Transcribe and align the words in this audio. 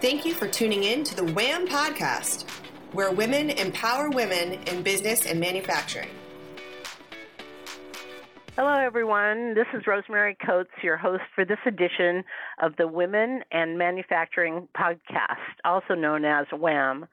Thank 0.00 0.24
you 0.24 0.32
for 0.32 0.46
tuning 0.46 0.84
in 0.84 1.02
to 1.02 1.16
the 1.16 1.24
WHAM 1.32 1.66
podcast, 1.66 2.48
where 2.92 3.10
women 3.10 3.50
empower 3.50 4.10
women 4.10 4.52
in 4.52 4.84
business 4.84 5.26
and 5.26 5.40
manufacturing. 5.40 6.10
Hello, 8.54 8.74
everyone. 8.74 9.54
This 9.54 9.66
is 9.74 9.88
Rosemary 9.88 10.36
Coates, 10.46 10.70
your 10.84 10.96
host 10.96 11.24
for 11.34 11.44
this 11.44 11.58
edition 11.66 12.22
of 12.62 12.76
the 12.76 12.86
Women 12.86 13.42
and 13.50 13.76
Manufacturing 13.76 14.68
Podcast, 14.72 15.58
also 15.64 15.94
known 15.94 16.24
as 16.24 16.46
WHAM. 16.52 17.06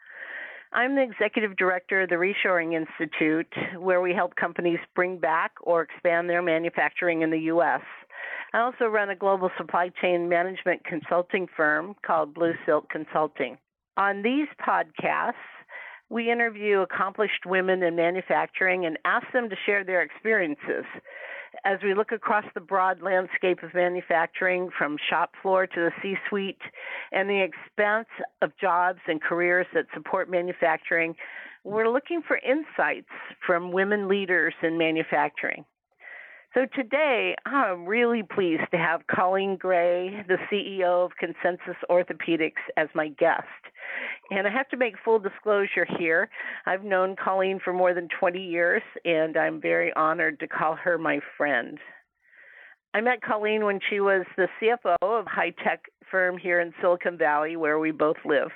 I'm 0.72 0.96
the 0.96 1.02
executive 1.02 1.58
director 1.58 2.04
of 2.04 2.10
the 2.10 2.16
Reshoring 2.16 2.76
Institute, 2.76 3.52
where 3.80 4.02
we 4.02 4.14
help 4.14 4.36
companies 4.36 4.80
bring 4.94 5.18
back 5.18 5.54
or 5.64 5.82
expand 5.82 6.30
their 6.30 6.44
manufacturing 6.44 7.24
in 7.24 7.32
the 7.32 7.40
U.S. 7.40 7.82
I 8.56 8.62
also 8.62 8.86
run 8.86 9.10
a 9.10 9.18
global 9.18 9.50
supply 9.58 9.92
chain 10.02 10.30
management 10.30 10.86
consulting 10.86 11.46
firm 11.58 11.94
called 12.06 12.34
Blue 12.34 12.54
Silk 12.66 12.90
Consulting. 12.90 13.58
On 13.98 14.22
these 14.22 14.48
podcasts, 14.66 15.34
we 16.08 16.32
interview 16.32 16.80
accomplished 16.80 17.46
women 17.46 17.84
in 17.84 17.98
manufacturing 17.98 18.86
and 18.86 18.98
ask 19.04 19.28
them 19.34 19.50
to 19.50 19.58
share 19.66 19.84
their 19.84 20.02
experiences. 20.02 20.86
As 21.66 21.80
we 21.84 21.94
look 21.94 22.14
across 22.14 22.46
the 22.54 22.62
broad 22.62 23.02
landscape 23.02 23.62
of 23.62 23.74
manufacturing 23.74 24.70
from 24.78 24.96
shop 25.10 25.32
floor 25.42 25.68
to 25.68 25.76
the 25.76 25.92
C 26.02 26.16
suite 26.30 26.62
and 27.12 27.30
the 27.30 27.44
expanse 27.44 28.08
of 28.42 28.56
jobs 28.56 29.00
and 29.10 29.22
careers 29.22 29.68
that 29.74 29.88
support 29.94 30.32
manufacturing, 30.32 31.14
we're 31.66 31.90
looking 31.90 32.22
for 32.26 32.38
insights 32.38 33.12
from 33.46 33.74
women 33.74 34.08
leaders 34.08 34.54
in 34.64 34.78
manufacturing. 34.78 35.66
So 36.56 36.66
today, 36.74 37.36
I'm 37.46 37.86
really 37.86 38.24
pleased 38.24 38.64
to 38.72 38.78
have 38.78 39.02
Colleen 39.14 39.58
Gray, 39.58 40.24
the 40.26 40.38
CEO 40.50 41.04
of 41.04 41.12
Consensus 41.20 41.76
Orthopedics, 41.90 42.64
as 42.78 42.88
my 42.96 43.10
guest. 43.10 43.44
And 44.32 44.48
I 44.48 44.52
have 44.52 44.70
to 44.70 44.78
make 44.78 44.94
full 45.04 45.20
disclosure 45.20 45.86
here. 46.00 46.30
I've 46.66 46.86
known 46.86 47.18
Colleen 47.22 47.60
for 47.62 47.74
more 47.74 47.94
than 47.94 48.08
20 48.18 48.40
years, 48.40 48.82
and 49.04 49.36
I'm 49.36 49.60
very 49.60 49.92
honored 49.98 50.40
to 50.40 50.48
call 50.48 50.78
her 50.78 50.98
my 50.98 51.20
friend. 51.36 51.78
I 52.94 53.02
met 53.02 53.22
Colleen 53.22 53.66
when 53.66 53.82
she 53.90 54.00
was 54.00 54.26
the 54.38 54.48
CFO 54.62 54.96
of 55.02 55.26
a 55.26 55.30
high 55.30 55.54
tech 55.62 55.82
firm 56.10 56.38
here 56.38 56.62
in 56.62 56.74
Silicon 56.80 57.18
Valley, 57.18 57.58
where 57.58 57.80
we 57.80 57.92
both 57.92 58.18
live. 58.24 58.52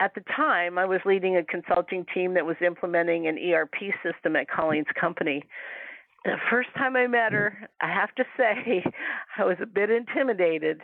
At 0.00 0.12
the 0.16 0.24
time, 0.34 0.76
I 0.76 0.86
was 0.86 1.00
leading 1.06 1.36
a 1.36 1.44
consulting 1.44 2.04
team 2.12 2.34
that 2.34 2.44
was 2.44 2.56
implementing 2.66 3.28
an 3.28 3.38
ERP 3.38 3.94
system 4.02 4.34
at 4.34 4.50
Colleen's 4.50 4.88
company 5.00 5.44
the 6.26 6.36
first 6.50 6.68
time 6.76 6.96
I 6.96 7.06
met 7.06 7.32
her, 7.32 7.68
I 7.80 7.88
have 7.92 8.14
to 8.16 8.24
say, 8.36 8.84
I 9.38 9.44
was 9.44 9.56
a 9.62 9.66
bit 9.66 9.90
intimidated. 9.90 10.80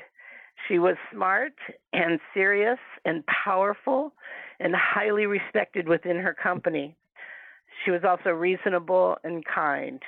She 0.68 0.78
was 0.78 0.96
smart 1.12 1.54
and 1.92 2.20
serious 2.32 2.78
and 3.04 3.24
powerful 3.26 4.12
and 4.60 4.74
highly 4.76 5.26
respected 5.26 5.88
within 5.88 6.16
her 6.16 6.34
company. 6.34 6.96
She 7.84 7.90
was 7.90 8.02
also 8.08 8.30
reasonable 8.30 9.16
and 9.24 9.44
kind, 9.44 10.00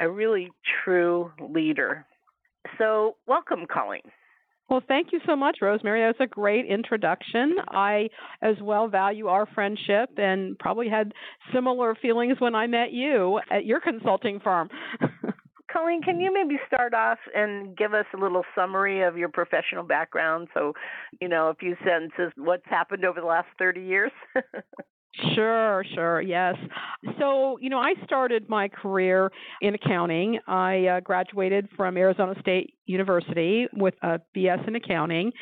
a 0.00 0.10
really 0.10 0.50
true 0.84 1.32
leader. 1.40 2.04
So, 2.78 3.16
welcome, 3.26 3.66
Colleen. 3.72 4.02
Well, 4.68 4.82
thank 4.88 5.12
you 5.12 5.20
so 5.26 5.36
much, 5.36 5.58
Rosemary. 5.60 6.00
That 6.00 6.18
was 6.18 6.26
a 6.26 6.26
great 6.26 6.66
introduction. 6.66 7.56
I 7.68 8.08
as 8.40 8.56
well 8.62 8.88
value 8.88 9.26
our 9.26 9.46
friendship 9.54 10.10
and 10.16 10.58
probably 10.58 10.88
had 10.88 11.12
similar 11.52 11.94
feelings 11.94 12.40
when 12.40 12.54
I 12.54 12.66
met 12.66 12.92
you 12.92 13.40
at 13.50 13.66
your 13.66 13.80
consulting 13.80 14.40
firm. 14.40 14.70
Colleen, 15.70 16.02
can 16.02 16.20
you 16.20 16.32
maybe 16.32 16.58
start 16.66 16.94
off 16.94 17.18
and 17.34 17.76
give 17.76 17.94
us 17.94 18.06
a 18.14 18.16
little 18.16 18.44
summary 18.54 19.02
of 19.02 19.18
your 19.18 19.28
professional 19.28 19.82
background? 19.82 20.48
So, 20.54 20.72
you 21.20 21.28
know, 21.28 21.48
a 21.48 21.54
few 21.54 21.76
sentences, 21.84 22.32
what's 22.36 22.66
happened 22.66 23.04
over 23.04 23.20
the 23.20 23.26
last 23.26 23.48
30 23.58 23.82
years? 23.82 24.12
Sure, 25.34 25.84
sure, 25.94 26.20
yes. 26.20 26.56
So, 27.20 27.56
you 27.60 27.70
know, 27.70 27.78
I 27.78 27.94
started 28.04 28.48
my 28.48 28.66
career 28.66 29.30
in 29.60 29.74
accounting. 29.74 30.40
I 30.48 30.86
uh, 30.86 31.00
graduated 31.00 31.68
from 31.76 31.96
Arizona 31.96 32.34
State 32.40 32.74
University 32.86 33.68
with 33.74 33.94
a 34.02 34.20
BS 34.36 34.66
in 34.66 34.74
accounting, 34.74 35.32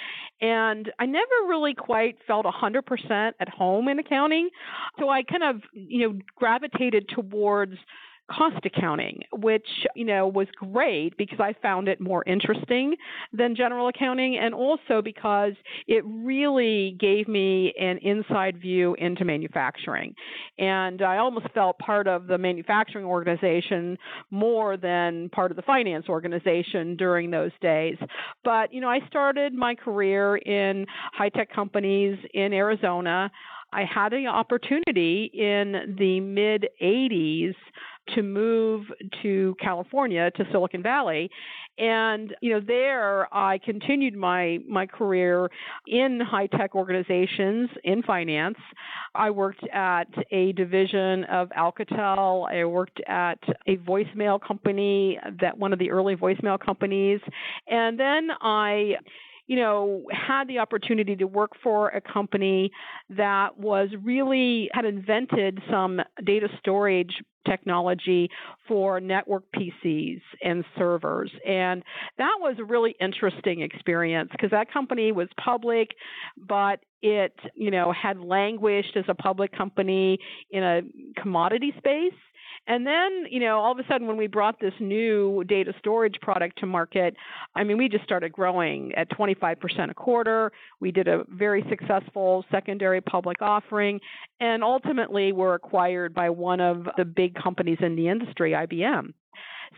and 0.43 0.93
I 0.99 1.07
never 1.07 1.27
really 1.49 1.75
quite 1.75 2.17
felt 2.27 2.45
100% 2.45 3.33
at 3.41 3.49
home 3.49 3.89
in 3.89 3.99
accounting. 3.99 4.51
So 4.99 5.09
I 5.09 5.23
kind 5.23 5.43
of, 5.43 5.63
you 5.73 6.07
know, 6.07 6.19
gravitated 6.37 7.09
towards 7.09 7.75
cost 8.37 8.65
accounting, 8.65 9.21
which, 9.33 9.67
you 9.95 10.05
know, 10.05 10.27
was 10.27 10.47
great 10.57 11.17
because 11.17 11.41
I 11.41 11.55
found 11.61 11.89
it 11.89 12.01
more 12.01 12.25
interesting 12.27 12.95
than 13.33 13.55
general 13.55 13.89
accounting 13.89 14.39
and 14.39 14.55
also 14.55 15.03
because 15.03 15.53
it 15.87 16.05
really 16.07 16.97
gave 16.99 17.29
me 17.29 17.75
an 17.79 17.99
inside 17.99 18.61
view 18.61 18.95
into 18.95 19.25
manufacturing. 19.25 20.15
And 20.59 21.03
I 21.03 21.19
almost 21.19 21.47
felt 21.55 21.79
part 21.79 22.09
of 22.09 22.27
the 22.27 22.39
manufacturing 22.39 23.05
organization 23.05 23.99
more 24.31 24.77
than 24.77 25.29
part 25.31 25.51
of 25.51 25.57
the 25.57 25.63
finance 25.63 26.07
organization 26.09 26.97
during 26.97 27.31
those 27.31 27.53
days. 27.61 27.97
But, 28.45 28.73
you 28.73 28.81
know, 28.81 28.89
I 28.89 29.01
started 29.09 29.53
my 29.55 29.75
career 29.75 30.37
in 30.37 30.87
high 31.13 31.29
tech 31.29 31.53
companies 31.53 32.19
in 32.35 32.53
Arizona. 32.53 33.31
I 33.73 33.85
had 33.85 34.11
the 34.13 34.27
opportunity 34.27 35.31
in 35.33 35.97
the 35.99 36.21
mid 36.21 36.69
80s 36.83 37.55
to 38.15 38.23
move 38.23 38.87
to 39.23 39.55
California 39.61 40.31
to 40.37 40.45
Silicon 40.51 40.83
Valley. 40.83 41.31
And 41.79 42.35
you 42.41 42.53
know 42.53 42.61
there 42.61 43.33
I 43.35 43.59
continued 43.59 44.15
my 44.15 44.59
my 44.69 44.87
career 44.87 45.49
in 45.87 46.21
high 46.21 46.47
tech 46.47 46.75
organizations 46.75 47.71
in 47.85 48.03
finance. 48.03 48.59
I 49.15 49.31
worked 49.31 49.67
at 49.69 50.09
a 50.31 50.53
division 50.53 51.25
of 51.25 51.49
Alcatel. 51.51 52.51
I 52.51 52.65
worked 52.65 53.01
at 53.07 53.39
a 53.67 53.79
voicemail 53.79 54.41
company 54.41 55.19
that 55.41 55.57
one 55.57 55.73
of 55.73 55.79
the 55.79 55.91
early 55.91 56.17
voicemail 56.17 56.61
companies. 56.61 57.21
And 57.69 57.99
then 57.99 58.29
I 58.41 58.97
you 59.53 59.59
know, 59.59 60.05
had 60.11 60.49
the 60.49 60.61
opportunity 60.61 61.15
to 61.15 61.27
work 61.27 61.51
for 61.63 61.91
a 61.91 62.01
company 62.01 62.71
that 63.11 63.59
was 63.59 63.91
really 64.03 64.71
had 64.73 64.87
invented 64.87 65.61
some 65.71 66.01
data 66.25 66.49
storage 66.59 67.13
technology 67.47 68.31
for 68.67 68.99
network 68.99 69.43
PCs 69.55 70.23
and 70.43 70.65
servers. 70.79 71.31
And 71.47 71.83
that 72.17 72.37
was 72.41 72.57
a 72.61 72.65
really 72.65 72.97
interesting 72.99 73.61
experience 73.61 74.31
because 74.33 74.53
that 74.53 74.73
company 74.73 75.13
was 75.13 75.29
public, 75.39 75.91
but 76.39 76.81
it, 77.03 77.35
you 77.55 77.71
know, 77.71 77.93
had 77.93 78.21
languished 78.21 78.97
as 78.97 79.05
a 79.09 79.15
public 79.15 79.55
company 79.55 80.19
in 80.51 80.63
a 80.63 80.81
commodity 81.21 81.75
space 81.77 82.15
and 82.69 82.87
then, 82.87 83.25
you 83.29 83.41
know, 83.41 83.59
all 83.59 83.73
of 83.73 83.79
a 83.79 83.87
sudden 83.89 84.07
when 84.07 84.17
we 84.17 84.29
brought 84.29 84.61
this 84.61 84.75
new 84.79 85.43
data 85.45 85.73
storage 85.79 86.15
product 86.21 86.59
to 86.61 86.67
market, 86.67 87.17
I 87.57 87.65
mean, 87.65 87.77
we 87.77 87.89
just 87.89 88.05
started 88.05 88.33
growing 88.33 88.95
at 88.95 89.11
25% 89.11 89.91
a 89.91 89.95
quarter. 89.95 90.53
We 90.81 90.93
did 90.93 91.09
a 91.09 91.25
very 91.29 91.65
successful 91.69 92.45
secondary 92.53 93.01
public 93.01 93.43
offering 93.43 94.01
and 94.41 94.63
ultimately 94.63 95.33
were 95.33 95.55
acquired 95.55 96.15
by 96.15 96.31
one 96.31 96.61
of 96.61 96.87
the 96.97 97.05
big 97.05 97.35
companies 97.35 97.79
in 97.81 97.97
the 97.97 98.09
industry, 98.09 98.53
IBM. 98.53 99.13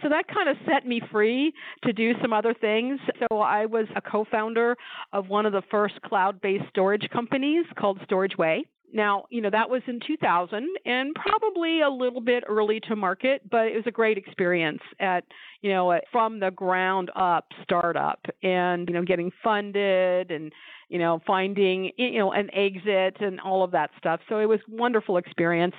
So 0.03 0.09
that 0.09 0.27
kind 0.28 0.49
of 0.49 0.56
set 0.66 0.87
me 0.87 1.01
free 1.11 1.53
to 1.84 1.93
do 1.93 2.12
some 2.21 2.33
other 2.33 2.53
things. 2.53 3.01
So 3.21 3.39
I 3.39 3.66
was 3.66 3.87
a 3.97 4.01
co 4.01 4.27
founder 4.31 4.77
of 5.12 5.28
one 5.28 5.47
of 5.47 5.53
the 5.53 5.62
first 5.71 6.01
cloud 6.03 6.41
based 6.41 6.65
storage 6.69 7.09
companies 7.12 7.65
called 7.78 8.01
StorageWay. 8.11 8.62
Now, 8.94 9.25
you 9.28 9.41
know, 9.41 9.50
that 9.50 9.69
was 9.69 9.82
in 9.88 9.99
2000 10.06 10.69
and 10.87 11.15
probably 11.16 11.81
a 11.81 11.91
little 11.91 12.21
bit 12.21 12.44
early 12.49 12.78
to 12.88 12.94
market, 12.94 13.43
but 13.50 13.66
it 13.66 13.75
was 13.75 13.82
a 13.87 13.91
great 13.91 14.16
experience 14.16 14.81
at, 15.00 15.25
you 15.62 15.71
know, 15.71 15.99
from 16.12 16.38
the 16.38 16.53
ground 16.53 17.10
up 17.16 17.49
startup 17.65 18.25
and, 18.44 18.88
you 18.88 18.94
know, 18.94 19.03
getting 19.03 19.33
funded 19.43 20.31
and, 20.31 20.53
you 20.88 21.00
know, 21.00 21.21
finding, 21.27 21.91
you 21.97 22.21
know, 22.21 22.30
an 22.30 22.48
exit 22.54 23.16
and 23.21 23.41
all 23.41 23.65
of 23.65 23.72
that 23.72 23.91
stuff. 23.98 24.21
So 24.28 24.39
it 24.39 24.47
was 24.47 24.60
wonderful 24.69 25.16
experience. 25.16 25.74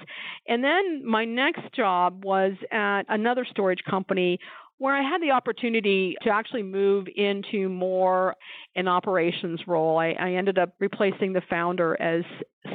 And 0.49 0.61
then 0.61 1.05
my 1.05 1.23
next 1.23 1.73
job 1.73 2.25
was 2.25 2.51
at 2.69 3.03
another 3.07 3.45
storage 3.49 3.83
company 3.89 4.39
where 4.77 4.95
I 4.95 5.01
had 5.01 5.21
the 5.21 5.31
opportunity 5.31 6.15
to 6.23 6.29
actually 6.29 6.63
move 6.63 7.07
into 7.15 7.69
more 7.69 8.35
an 8.75 8.87
operations 8.87 9.61
role. 9.67 9.97
I, 9.97 10.15
I 10.19 10.33
ended 10.33 10.57
up 10.57 10.73
replacing 10.79 11.33
the 11.33 11.41
founder 11.49 11.99
as 12.01 12.23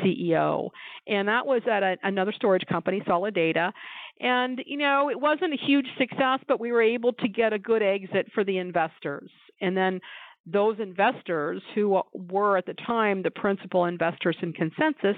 CEO, 0.03 0.71
and 1.07 1.29
that 1.29 1.47
was 1.47 1.63
at 1.71 1.83
a, 1.83 1.97
another 2.03 2.33
storage 2.33 2.65
company, 2.67 3.03
Solid 3.07 3.35
Data. 3.35 3.73
And 4.21 4.63
you 4.67 4.79
know, 4.79 5.11
it 5.11 5.21
wasn't 5.21 5.55
a 5.55 5.67
huge 5.67 5.87
success, 5.99 6.41
but 6.49 6.61
we 6.61 6.73
were 6.73 6.83
able 6.83 7.13
to 7.15 7.29
get 7.29 7.53
a 7.53 7.59
good 7.59 7.83
exit 7.83 8.29
for 8.35 8.45
the 8.45 8.59
investors. 8.59 9.31
And 9.61 9.77
then 9.77 10.01
those 10.47 10.77
investors 10.81 11.63
who 11.75 12.01
were 12.15 12.57
at 12.57 12.67
the 12.67 12.75
time 12.87 13.23
the 13.23 13.31
principal 13.31 13.85
investors 13.85 14.37
in 14.43 14.53
Consensus 14.53 15.17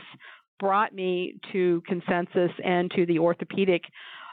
brought 0.59 0.95
me 0.95 1.35
to 1.53 1.83
Consensus 1.87 2.51
and 2.65 2.91
to 2.93 3.07
the 3.07 3.19
orthopedic 3.19 3.83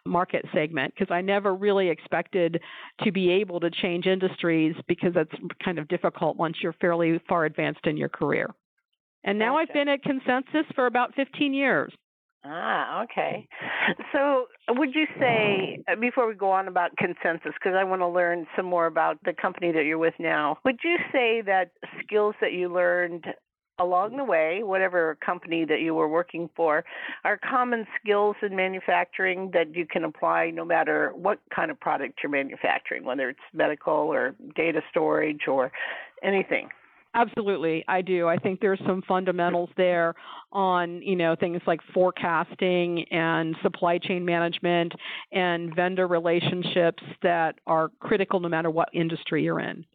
market 0.09 0.45
segment 0.53 0.93
because 0.93 1.13
I 1.13 1.21
never 1.21 1.55
really 1.55 1.89
expected 1.89 2.61
to 3.03 3.11
be 3.11 3.29
able 3.31 3.59
to 3.59 3.69
change 3.69 4.05
industries 4.05 4.75
because 4.87 5.13
that's 5.13 5.31
kind 5.63 5.79
of 5.79 5.87
difficult 5.87 6.37
once 6.37 6.57
you're 6.61 6.73
fairly 6.73 7.21
far 7.29 7.45
advanced 7.45 7.85
in 7.85 7.97
your 7.97 8.09
career. 8.09 8.49
And 9.23 9.37
now 9.37 9.57
Gotcha. 9.57 9.69
I've 9.69 9.73
been 9.73 9.87
at 9.89 10.01
Consensus 10.03 10.65
for 10.75 10.85
about 10.85 11.13
15 11.15 11.53
years. 11.53 11.93
Ah, 12.45 13.03
okay. 13.03 13.47
So, 14.13 14.45
would 14.69 14.95
you 14.95 15.05
say, 15.19 15.83
uh, 15.91 15.95
before 15.99 16.27
we 16.27 16.35
go 16.35 16.51
on 16.51 16.67
about 16.67 16.95
consensus, 16.97 17.51
because 17.53 17.73
I 17.77 17.83
want 17.83 18.01
to 18.01 18.07
learn 18.07 18.47
some 18.55 18.65
more 18.65 18.85
about 18.85 19.17
the 19.25 19.33
company 19.33 19.71
that 19.73 19.83
you're 19.83 19.97
with 19.97 20.13
now, 20.19 20.57
would 20.63 20.79
you 20.83 20.97
say 21.11 21.41
that 21.41 21.71
skills 22.01 22.35
that 22.39 22.53
you 22.53 22.71
learned 22.71 23.25
along 23.79 24.17
the 24.17 24.23
way, 24.23 24.61
whatever 24.63 25.17
company 25.25 25.65
that 25.65 25.81
you 25.81 25.95
were 25.95 26.07
working 26.07 26.49
for, 26.55 26.83
are 27.23 27.37
common 27.37 27.85
skills 27.99 28.35
in 28.41 28.55
manufacturing 28.55 29.49
that 29.53 29.75
you 29.75 29.85
can 29.85 30.03
apply 30.03 30.51
no 30.51 30.65
matter 30.65 31.11
what 31.15 31.39
kind 31.53 31.71
of 31.71 31.79
product 31.79 32.19
you're 32.21 32.31
manufacturing, 32.31 33.03
whether 33.03 33.29
it's 33.29 33.39
medical 33.53 33.93
or 33.93 34.35
data 34.55 34.81
storage 34.91 35.47
or 35.47 35.71
anything? 36.23 36.69
Absolutely, 37.15 37.83
I 37.87 38.03
do. 38.03 38.27
I 38.27 38.37
think 38.37 38.59
there's 38.59 38.79
some 38.85 39.01
fundamentals 39.07 39.69
there 39.77 40.13
on, 40.51 41.01
you 41.01 41.15
know, 41.15 41.35
things 41.35 41.59
like 41.65 41.79
forecasting 41.91 43.03
and 43.09 43.55
supply 43.63 43.97
chain 43.97 44.23
management 44.23 44.93
and 45.31 45.75
vendor 45.75 46.07
relationships 46.07 47.01
that 47.23 47.55
are 47.65 47.89
critical 47.99 48.39
no 48.39 48.47
matter 48.47 48.69
what 48.69 48.89
industry 48.93 49.43
you're 49.43 49.59
in. 49.59 49.85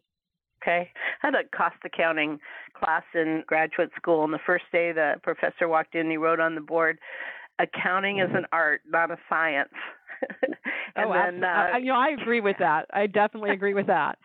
Okay. 0.65 0.89
I 1.21 1.27
had 1.27 1.35
a 1.35 1.43
cost 1.55 1.75
accounting 1.85 2.39
class 2.73 3.03
in 3.13 3.43
graduate 3.45 3.91
school, 3.95 4.23
and 4.23 4.33
the 4.33 4.39
first 4.45 4.65
day 4.71 4.91
the 4.91 5.15
professor 5.21 5.67
walked 5.67 5.93
in, 5.93 6.09
he 6.09 6.17
wrote 6.17 6.39
on 6.39 6.55
the 6.55 6.61
board, 6.61 6.99
"Accounting 7.59 8.19
is 8.19 8.29
an 8.33 8.45
art, 8.51 8.81
not 8.87 9.11
a 9.11 9.17
science." 9.29 9.73
and 10.41 11.05
oh, 11.05 11.13
then, 11.13 11.43
uh, 11.43 11.69
I, 11.73 11.77
you 11.77 11.87
know, 11.87 11.95
I 11.95 12.09
agree 12.09 12.41
with 12.41 12.57
that. 12.59 12.87
I 12.91 13.05
definitely 13.05 13.51
agree 13.51 13.75
with 13.75 13.87
that. 13.87 14.17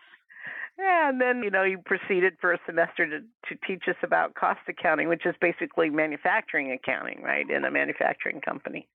yeah, 0.79 1.09
and 1.09 1.21
then 1.21 1.43
you 1.43 1.51
know 1.51 1.63
he 1.63 1.75
proceeded 1.77 2.33
for 2.41 2.53
a 2.53 2.59
semester 2.65 3.05
to 3.05 3.19
to 3.19 3.67
teach 3.67 3.83
us 3.87 3.97
about 4.01 4.33
cost 4.33 4.61
accounting, 4.67 5.09
which 5.09 5.25
is 5.25 5.35
basically 5.39 5.91
manufacturing 5.91 6.71
accounting, 6.71 7.21
right, 7.21 7.47
in 7.49 7.65
a 7.65 7.71
manufacturing 7.71 8.41
company. 8.41 8.87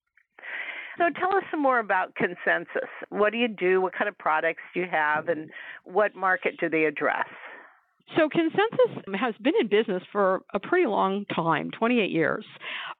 So 0.98 1.04
tell 1.18 1.36
us 1.36 1.44
some 1.50 1.62
more 1.62 1.78
about 1.78 2.14
Consensus. 2.14 2.88
What 3.10 3.32
do 3.32 3.38
you 3.38 3.48
do? 3.48 3.80
What 3.80 3.92
kind 3.92 4.08
of 4.08 4.16
products 4.18 4.62
do 4.72 4.80
you 4.80 4.86
have, 4.90 5.28
and 5.28 5.50
what 5.84 6.14
market 6.14 6.54
do 6.58 6.68
they 6.68 6.84
address? 6.84 7.26
So 8.16 8.28
Consensus 8.28 9.04
has 9.18 9.34
been 9.42 9.54
in 9.60 9.68
business 9.68 10.02
for 10.12 10.42
a 10.54 10.60
pretty 10.60 10.86
long 10.86 11.24
time, 11.34 11.70
28 11.76 12.10
years. 12.10 12.44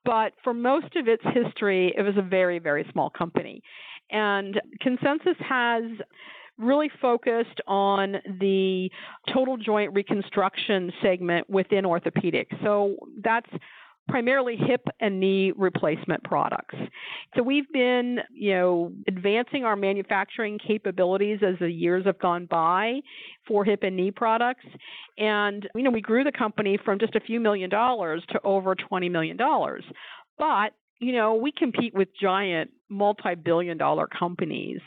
But 0.05 0.33
for 0.43 0.53
most 0.53 0.97
of 0.97 1.07
its 1.07 1.23
history, 1.33 1.95
it 1.97 2.03
was 2.03 2.17
a 2.17 2.23
very, 2.23 2.59
very 2.59 2.85
small 2.93 3.11
company. 3.11 3.63
And 4.11 4.61
Consensus 4.81 5.37
has 5.49 5.85
really 6.59 6.91
focused 7.01 7.61
on 7.67 8.17
the 8.41 8.91
total 9.33 9.57
joint 9.57 9.93
reconstruction 9.95 10.93
segment 11.03 11.49
within 11.49 11.85
orthopedics. 11.85 12.61
So 12.63 12.97
that's 13.23 13.51
primarily 14.09 14.57
hip 14.57 14.87
and 15.01 15.19
knee 15.19 15.53
replacement 15.57 16.23
products. 16.25 16.77
So 17.35 17.43
we've 17.43 17.71
been, 17.73 18.21
you 18.33 18.53
know, 18.53 18.93
advancing 19.09 19.65
our 19.65 19.77
manufacturing 19.77 20.59
capabilities 20.59 21.41
as 21.47 21.59
the 21.59 21.71
years 21.71 22.07
have 22.07 22.19
gone 22.19 22.47
by 22.47 23.01
for 23.47 23.65
hip 23.65 23.83
and 23.83 23.97
knee 23.97 24.11
products. 24.11 24.65
And, 25.19 25.69
you 25.75 25.83
know, 25.83 25.91
we 25.91 26.01
grew 26.01 26.25
the 26.25 26.33
company 26.33 26.79
from 26.85 26.99
just 26.99 27.15
a 27.15 27.21
few 27.21 27.41
million 27.41 27.71
dollars 27.71 28.23
to 28.31 28.41
over 28.45 28.75
20 28.75 29.09
million 29.09 29.37
dollars. 29.37 29.85
But, 30.39 30.73
you 31.01 31.13
know, 31.13 31.35
we 31.35 31.53
compete 31.53 31.95
with 31.95 32.09
giant 32.21 32.71
multi-billion 32.89 33.77
dollar 33.79 34.07
companies. 34.07 34.81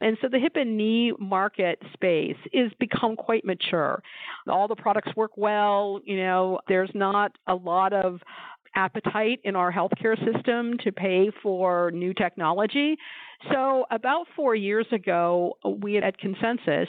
And 0.00 0.18
so 0.20 0.28
the 0.28 0.38
hip 0.38 0.56
and 0.56 0.76
knee 0.76 1.12
market 1.18 1.80
space 1.92 2.36
is 2.52 2.70
become 2.78 3.16
quite 3.16 3.44
mature. 3.44 4.02
All 4.48 4.68
the 4.68 4.76
products 4.76 5.14
work 5.16 5.36
well, 5.36 6.00
you 6.04 6.16
know, 6.16 6.60
there's 6.68 6.90
not 6.94 7.32
a 7.46 7.54
lot 7.54 7.92
of 7.92 8.20
appetite 8.74 9.40
in 9.44 9.56
our 9.56 9.72
healthcare 9.72 10.16
system 10.32 10.76
to 10.84 10.92
pay 10.92 11.30
for 11.42 11.90
new 11.92 12.14
technology. 12.14 12.96
So, 13.52 13.84
about 13.90 14.26
four 14.34 14.54
years 14.54 14.86
ago, 14.90 15.58
we 15.80 15.98
at 15.98 16.16
Consensus 16.18 16.88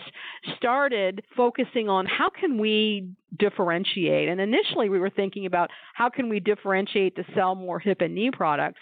started 0.55 1.23
focusing 1.35 1.89
on 1.89 2.05
how 2.05 2.29
can 2.29 2.57
we 2.57 3.09
differentiate. 3.37 4.29
And 4.29 4.39
initially, 4.39 4.87
we 4.87 4.99
were 4.99 5.09
thinking 5.09 5.45
about 5.45 5.69
how 5.93 6.09
can 6.09 6.29
we 6.29 6.39
differentiate 6.39 7.15
to 7.17 7.23
sell 7.35 7.55
more 7.55 7.79
hip 7.79 8.01
and 8.01 8.15
knee 8.15 8.31
products. 8.31 8.79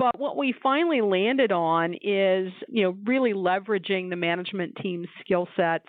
But 0.00 0.18
what 0.18 0.38
we 0.38 0.54
finally 0.62 1.02
landed 1.02 1.52
on 1.52 1.92
is, 1.92 2.50
you 2.68 2.82
know, 2.84 2.96
really 3.04 3.34
leveraging 3.34 4.08
the 4.08 4.16
management 4.16 4.74
team's 4.82 5.08
skill 5.20 5.46
sets 5.54 5.84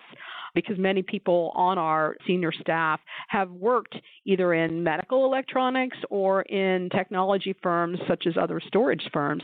because 0.54 0.76
many 0.78 1.00
people 1.00 1.50
on 1.54 1.78
our 1.78 2.14
senior 2.26 2.52
staff 2.52 3.00
have 3.28 3.50
worked 3.50 3.96
either 4.26 4.52
in 4.52 4.84
medical 4.84 5.24
electronics 5.24 5.96
or 6.10 6.42
in 6.42 6.90
technology 6.90 7.56
firms 7.62 7.98
such 8.06 8.26
as 8.26 8.34
other 8.36 8.60
storage 8.60 9.08
firms. 9.14 9.42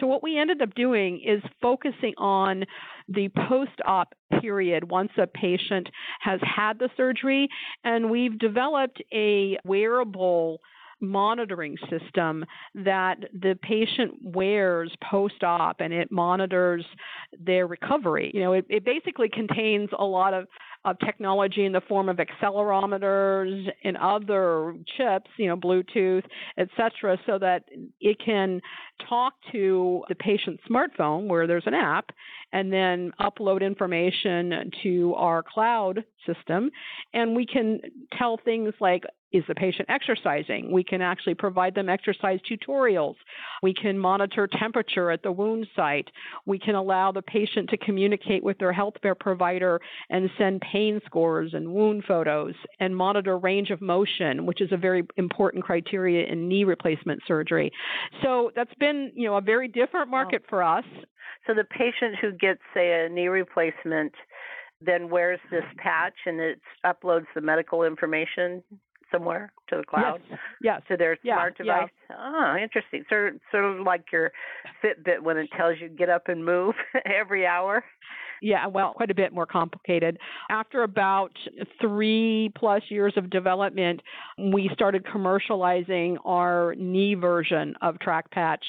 So 0.00 0.08
what 0.08 0.24
we 0.24 0.36
ended 0.36 0.62
up 0.62 0.74
doing 0.74 1.22
is 1.24 1.40
focusing 1.62 2.14
on 2.18 2.64
the 3.08 3.28
post-op 3.48 4.12
period 4.40 4.90
once 4.90 5.12
a 5.16 5.28
patient 5.28 5.88
has 6.22 6.40
had 6.42 6.80
the 6.80 6.90
surgery 6.96 7.48
and 7.84 8.10
we've 8.10 8.36
developed 8.36 9.00
a 9.14 9.58
wearable 9.64 10.60
monitoring 11.00 11.76
system 11.90 12.44
that 12.74 13.16
the 13.32 13.58
patient 13.62 14.14
wears 14.22 14.92
post 15.10 15.42
op 15.42 15.80
and 15.80 15.92
it 15.92 16.10
monitors 16.10 16.84
their 17.38 17.66
recovery. 17.66 18.30
You 18.34 18.40
know, 18.40 18.52
it, 18.54 18.66
it 18.68 18.84
basically 18.84 19.28
contains 19.28 19.90
a 19.98 20.04
lot 20.04 20.34
of 20.34 20.46
of 20.84 20.98
technology 21.00 21.64
in 21.64 21.72
the 21.72 21.80
form 21.82 22.08
of 22.08 22.18
accelerometers 22.18 23.68
and 23.84 23.96
other 23.96 24.74
chips, 24.96 25.28
you 25.36 25.46
know, 25.46 25.56
Bluetooth, 25.56 26.24
et 26.56 26.68
cetera, 26.76 27.18
so 27.26 27.38
that 27.38 27.64
it 28.00 28.16
can 28.24 28.60
talk 29.08 29.34
to 29.52 30.04
the 30.08 30.14
patient's 30.14 30.62
smartphone 30.70 31.26
where 31.26 31.46
there's 31.46 31.66
an 31.66 31.74
app 31.74 32.10
and 32.52 32.72
then 32.72 33.12
upload 33.20 33.62
information 33.62 34.70
to 34.82 35.14
our 35.16 35.42
cloud 35.42 36.04
system. 36.26 36.70
And 37.12 37.36
we 37.36 37.46
can 37.46 37.80
tell 38.16 38.38
things 38.44 38.74
like 38.80 39.04
is 39.32 39.44
the 39.46 39.54
patient 39.54 39.88
exercising? 39.90 40.72
We 40.72 40.82
can 40.82 41.02
actually 41.02 41.34
provide 41.34 41.74
them 41.74 41.88
exercise 41.88 42.40
tutorials. 42.50 43.16
We 43.62 43.74
can 43.74 43.98
monitor 43.98 44.48
temperature 44.58 45.10
at 45.10 45.22
the 45.22 45.32
wound 45.32 45.66
site. 45.76 46.08
We 46.46 46.58
can 46.58 46.74
allow 46.74 47.12
the 47.12 47.20
patient 47.22 47.68
to 47.70 47.76
communicate 47.76 48.42
with 48.42 48.58
their 48.58 48.72
healthcare 48.72 49.18
provider 49.18 49.80
and 50.08 50.30
send 50.38 50.62
pain 50.62 51.00
scores 51.04 51.52
and 51.52 51.72
wound 51.72 52.04
photos 52.08 52.54
and 52.80 52.96
monitor 52.96 53.36
range 53.36 53.70
of 53.70 53.82
motion, 53.82 54.46
which 54.46 54.62
is 54.62 54.72
a 54.72 54.78
very 54.78 55.06
important 55.16 55.62
criteria 55.62 56.26
in 56.26 56.48
knee 56.48 56.64
replacement 56.64 57.20
surgery. 57.26 57.70
So 58.22 58.50
that's 58.56 58.74
been, 58.80 59.12
you 59.14 59.28
know, 59.28 59.36
a 59.36 59.42
very 59.42 59.68
different 59.68 60.10
market 60.10 60.42
for 60.48 60.62
us. 60.62 60.84
So 61.46 61.54
the 61.54 61.64
patient 61.64 62.16
who 62.20 62.32
gets, 62.32 62.60
say, 62.74 63.04
a 63.04 63.08
knee 63.08 63.28
replacement 63.28 64.12
then 64.80 65.08
wears 65.10 65.40
this 65.50 65.64
patch 65.78 66.14
and 66.26 66.40
it 66.40 66.60
uploads 66.84 67.26
the 67.34 67.40
medical 67.40 67.82
information 67.82 68.62
somewhere 69.10 69.52
to 69.68 69.76
the 69.78 69.84
cloud 69.84 70.20
Yes. 70.30 70.38
Yes. 70.60 70.82
to 70.88 70.96
their 70.96 71.16
Yeah, 71.22 71.34
smart 71.36 71.56
yeah. 71.58 71.64
device. 71.64 71.90
Ah, 72.10 72.56
interesting. 72.58 73.04
Sort 73.08 73.34
of, 73.34 73.40
sort 73.50 73.64
of 73.64 73.80
like 73.80 74.04
your 74.12 74.30
Fitbit 74.84 75.20
when 75.22 75.36
it 75.38 75.48
tells 75.56 75.80
you 75.80 75.88
get 75.88 76.10
up 76.10 76.28
and 76.28 76.44
move 76.44 76.74
every 77.06 77.46
hour. 77.46 77.82
Yeah, 78.42 78.66
well, 78.66 78.92
quite 78.94 79.10
a 79.10 79.14
bit 79.14 79.32
more 79.32 79.46
complicated. 79.46 80.18
After 80.50 80.82
about 80.82 81.32
three 81.80 82.52
plus 82.56 82.82
years 82.88 83.14
of 83.16 83.30
development, 83.30 84.00
we 84.38 84.70
started 84.72 85.04
commercializing 85.04 86.16
our 86.24 86.74
knee 86.76 87.14
version 87.14 87.74
of 87.82 87.96
TracPatch 87.96 88.62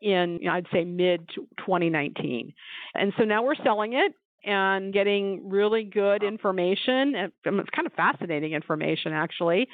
in, 0.00 0.40
I'd 0.48 0.66
say, 0.72 0.84
mid 0.84 1.28
2019. 1.58 2.52
And 2.94 3.12
so 3.18 3.24
now 3.24 3.42
we're 3.42 3.54
selling 3.56 3.94
it 3.94 4.12
and 4.44 4.92
getting 4.92 5.48
really 5.48 5.82
good 5.82 6.22
information. 6.22 7.14
And 7.16 7.32
It's 7.44 7.70
kind 7.70 7.86
of 7.86 7.92
fascinating 7.94 8.52
information, 8.52 9.12
actually. 9.12 9.66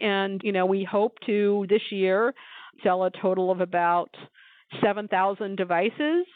And, 0.00 0.40
you 0.44 0.52
know, 0.52 0.66
we 0.66 0.84
hope 0.84 1.18
to 1.26 1.66
this 1.68 1.82
year 1.90 2.32
sell 2.82 3.04
a 3.04 3.10
total 3.10 3.50
of 3.50 3.60
about 3.60 4.14
7,000 4.82 5.56
devices. 5.56 6.26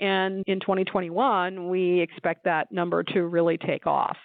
And 0.00 0.44
in 0.46 0.60
2021, 0.60 1.68
we 1.68 2.00
expect 2.00 2.44
that 2.44 2.70
number 2.70 3.02
to 3.02 3.22
really 3.26 3.58
take 3.58 3.86
off. 3.86 4.16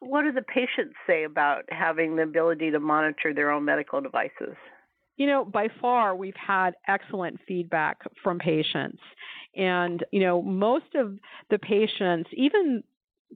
What 0.00 0.22
do 0.22 0.32
the 0.32 0.42
patients 0.42 0.94
say 1.06 1.24
about 1.24 1.64
having 1.68 2.16
the 2.16 2.22
ability 2.22 2.70
to 2.70 2.80
monitor 2.80 3.34
their 3.34 3.50
own 3.50 3.64
medical 3.64 4.00
devices? 4.00 4.56
You 5.16 5.26
know, 5.26 5.44
by 5.44 5.68
far, 5.80 6.16
we've 6.16 6.34
had 6.34 6.74
excellent 6.88 7.38
feedback 7.46 7.98
from 8.22 8.38
patients. 8.38 9.02
And, 9.54 10.02
you 10.12 10.20
know, 10.20 10.40
most 10.40 10.94
of 10.94 11.18
the 11.50 11.58
patients, 11.58 12.30
even 12.32 12.82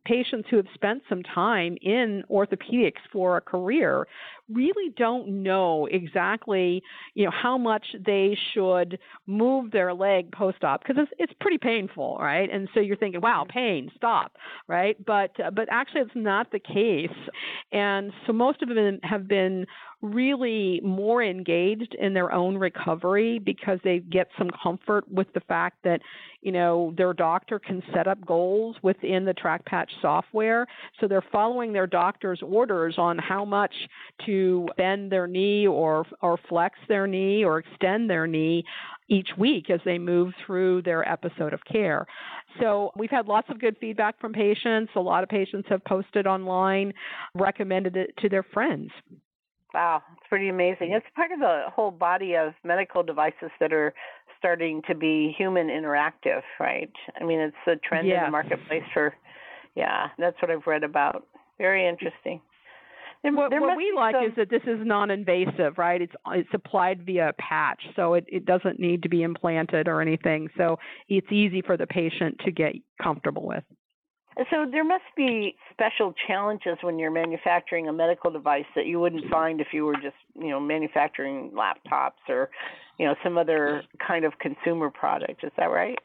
patients 0.04 0.48
who 0.50 0.56
have 0.56 0.66
spent 0.74 1.02
some 1.08 1.22
time 1.22 1.76
in 1.82 2.24
orthopedics 2.30 3.00
for 3.12 3.36
a 3.36 3.40
career 3.40 4.06
really 4.52 4.92
don't 4.96 5.42
know 5.42 5.86
exactly, 5.86 6.82
you 7.14 7.24
know, 7.24 7.30
how 7.30 7.56
much 7.56 7.86
they 8.04 8.36
should 8.52 8.98
move 9.26 9.70
their 9.70 9.94
leg 9.94 10.30
post-op 10.32 10.82
because 10.82 10.96
it's 10.98 11.12
it's 11.18 11.32
pretty 11.40 11.58
painful, 11.58 12.18
right? 12.20 12.50
And 12.50 12.68
so 12.74 12.80
you're 12.80 12.96
thinking, 12.96 13.20
wow, 13.20 13.46
pain, 13.48 13.90
stop, 13.96 14.36
right? 14.68 15.02
But 15.04 15.30
uh, 15.40 15.50
but 15.50 15.68
actually, 15.70 16.02
it's 16.02 16.10
not 16.14 16.52
the 16.52 16.58
case, 16.58 17.16
and 17.72 18.12
so 18.26 18.32
most 18.32 18.62
of 18.62 18.68
them 18.68 18.98
have 19.02 19.26
been 19.26 19.66
really 20.04 20.80
more 20.84 21.22
engaged 21.22 21.96
in 21.98 22.12
their 22.12 22.30
own 22.30 22.58
recovery 22.58 23.38
because 23.38 23.78
they 23.84 24.00
get 24.00 24.28
some 24.36 24.50
comfort 24.62 25.10
with 25.10 25.26
the 25.32 25.40
fact 25.40 25.78
that 25.82 26.00
you 26.42 26.52
know 26.52 26.92
their 26.98 27.14
doctor 27.14 27.58
can 27.58 27.82
set 27.94 28.06
up 28.06 28.24
goals 28.26 28.76
within 28.82 29.24
the 29.24 29.32
TracPatch 29.32 29.88
software 30.02 30.66
so 31.00 31.08
they're 31.08 31.24
following 31.32 31.72
their 31.72 31.86
doctor's 31.86 32.40
orders 32.42 32.96
on 32.98 33.16
how 33.16 33.46
much 33.46 33.72
to 34.26 34.68
bend 34.76 35.10
their 35.10 35.26
knee 35.26 35.66
or 35.66 36.04
or 36.20 36.38
flex 36.48 36.78
their 36.86 37.06
knee 37.06 37.42
or 37.42 37.60
extend 37.60 38.10
their 38.10 38.26
knee 38.26 38.62
each 39.08 39.28
week 39.38 39.70
as 39.70 39.80
they 39.84 39.98
move 39.98 40.32
through 40.46 40.82
their 40.82 41.06
episode 41.08 41.52
of 41.52 41.60
care. 41.70 42.06
So 42.60 42.90
we've 42.96 43.10
had 43.10 43.26
lots 43.26 43.48
of 43.50 43.60
good 43.60 43.76
feedback 43.80 44.18
from 44.20 44.32
patients. 44.32 44.92
A 44.96 45.00
lot 45.00 45.22
of 45.22 45.28
patients 45.28 45.66
have 45.68 45.84
posted 45.84 46.26
online, 46.26 46.92
recommended 47.34 47.96
it 47.96 48.14
to 48.18 48.28
their 48.28 48.42
friends. 48.42 48.90
Wow, 49.74 50.02
it's 50.12 50.28
pretty 50.28 50.48
amazing. 50.48 50.92
It's 50.92 51.04
part 51.16 51.32
of 51.32 51.40
a 51.40 51.64
whole 51.74 51.90
body 51.90 52.36
of 52.36 52.54
medical 52.62 53.02
devices 53.02 53.50
that 53.58 53.72
are 53.72 53.92
starting 54.38 54.82
to 54.86 54.94
be 54.94 55.34
human 55.36 55.66
interactive, 55.66 56.42
right? 56.60 56.92
I 57.20 57.24
mean, 57.24 57.40
it's 57.40 57.56
a 57.66 57.74
trend 57.86 58.06
yes. 58.06 58.18
in 58.20 58.24
the 58.26 58.30
marketplace 58.30 58.84
for, 58.92 59.14
yeah, 59.74 60.08
that's 60.16 60.40
what 60.40 60.52
I've 60.52 60.66
read 60.66 60.84
about. 60.84 61.26
Very 61.58 61.88
interesting. 61.88 62.40
And 63.24 63.36
what, 63.36 63.50
what 63.50 63.76
we 63.76 63.92
like 63.96 64.14
some... 64.14 64.26
is 64.26 64.32
that 64.36 64.48
this 64.50 64.62
is 64.62 64.78
non-invasive, 64.84 65.78
right? 65.78 66.00
It's 66.02 66.12
it's 66.32 66.48
applied 66.52 67.06
via 67.06 67.30
a 67.30 67.32
patch, 67.32 67.80
so 67.96 68.14
it, 68.14 68.26
it 68.28 68.44
doesn't 68.44 68.78
need 68.78 69.02
to 69.04 69.08
be 69.08 69.22
implanted 69.22 69.88
or 69.88 70.02
anything. 70.02 70.48
So 70.58 70.78
it's 71.08 71.32
easy 71.32 71.62
for 71.62 71.78
the 71.78 71.86
patient 71.86 72.38
to 72.44 72.52
get 72.52 72.74
comfortable 73.02 73.46
with. 73.46 73.64
So 74.50 74.66
there 74.70 74.84
must 74.84 75.04
be 75.16 75.54
special 75.72 76.12
challenges 76.26 76.76
when 76.80 76.98
you're 76.98 77.10
manufacturing 77.10 77.88
a 77.88 77.92
medical 77.92 78.30
device 78.30 78.64
that 78.74 78.86
you 78.86 78.98
wouldn't 78.98 79.30
find 79.30 79.60
if 79.60 79.68
you 79.72 79.84
were 79.84 79.94
just, 79.94 80.16
you 80.34 80.48
know, 80.48 80.58
manufacturing 80.58 81.52
laptops 81.52 82.28
or, 82.28 82.50
you 82.98 83.06
know, 83.06 83.14
some 83.22 83.38
other 83.38 83.82
kind 84.04 84.24
of 84.24 84.32
consumer 84.40 84.90
product. 84.90 85.44
Is 85.44 85.52
that 85.56 85.66
right? 85.66 85.98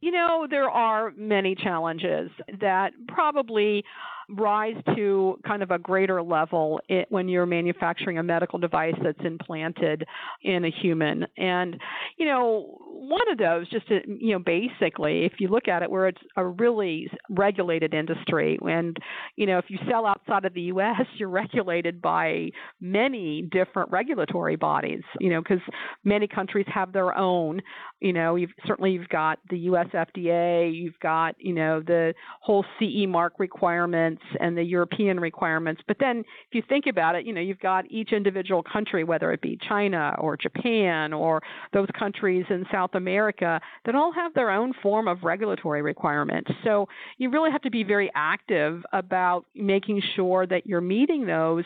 You 0.00 0.12
know, 0.12 0.46
there 0.48 0.70
are 0.70 1.12
many 1.16 1.54
challenges 1.54 2.30
that 2.60 2.92
probably 3.08 3.84
rise 4.28 4.76
to 4.94 5.38
kind 5.46 5.62
of 5.62 5.70
a 5.70 5.78
greater 5.78 6.22
level 6.22 6.80
it, 6.88 7.06
when 7.10 7.28
you're 7.28 7.46
manufacturing 7.46 8.18
a 8.18 8.22
medical 8.22 8.58
device 8.58 8.94
that's 9.02 9.24
implanted 9.24 10.04
in 10.42 10.64
a 10.64 10.70
human. 10.70 11.26
And, 11.36 11.78
you 12.16 12.26
know, 12.26 12.78
one 12.88 13.30
of 13.30 13.38
those, 13.38 13.68
just 13.70 13.86
to, 13.88 14.00
you 14.06 14.32
know, 14.32 14.38
basically, 14.38 15.24
if 15.24 15.34
you 15.38 15.48
look 15.48 15.68
at 15.68 15.82
it, 15.82 15.90
where 15.90 16.08
it's 16.08 16.20
a 16.36 16.44
really 16.44 17.08
regulated 17.30 17.94
industry, 17.94 18.58
and, 18.62 18.96
you 19.36 19.46
know, 19.46 19.58
if 19.58 19.66
you 19.68 19.78
sell 19.88 20.06
outside 20.06 20.44
of 20.44 20.54
the 20.54 20.62
U.S., 20.62 21.06
you're 21.18 21.28
regulated 21.28 22.02
by 22.02 22.50
many 22.80 23.48
different 23.52 23.90
regulatory 23.90 24.56
bodies, 24.56 25.02
you 25.20 25.30
know, 25.30 25.40
because 25.40 25.62
many 26.04 26.26
countries 26.26 26.66
have 26.72 26.92
their 26.92 27.16
own. 27.16 27.60
You 28.00 28.12
know, 28.12 28.36
you've 28.36 28.50
certainly 28.66 28.92
you've 28.92 29.08
got 29.08 29.38
the 29.48 29.58
U.S. 29.60 29.86
FDA, 29.94 30.74
you've 30.74 30.98
got, 31.00 31.34
you 31.38 31.54
know, 31.54 31.80
the 31.80 32.12
whole 32.40 32.64
CE 32.78 33.06
mark 33.08 33.34
requirements 33.38 34.22
and 34.38 34.56
the 34.56 34.62
European 34.62 35.18
requirements. 35.18 35.80
But 35.88 35.96
then 35.98 36.18
if 36.18 36.52
you 36.52 36.62
think 36.68 36.86
about 36.86 37.14
it, 37.14 37.24
you 37.24 37.32
know, 37.32 37.40
you've 37.40 37.58
got 37.58 37.90
each 37.90 38.12
individual 38.12 38.62
country, 38.62 39.02
whether 39.02 39.32
it 39.32 39.40
be 39.40 39.58
China 39.66 40.14
or 40.18 40.36
Japan 40.36 41.14
or 41.14 41.42
those 41.72 41.88
countries 41.98 42.44
in 42.50 42.66
South 42.70 42.90
America, 42.94 43.60
that 43.86 43.94
all 43.94 44.12
have 44.12 44.34
their 44.34 44.50
own 44.50 44.74
form 44.82 45.08
of 45.08 45.22
regulatory 45.22 45.80
requirements. 45.80 46.50
So 46.64 46.88
you 47.16 47.30
really 47.30 47.50
have 47.50 47.62
to 47.62 47.70
be 47.70 47.82
very 47.82 48.10
active 48.14 48.82
about 48.92 49.46
making 49.54 50.02
sure 50.14 50.46
that 50.46 50.66
you're 50.66 50.82
meeting 50.82 51.26
those 51.26 51.64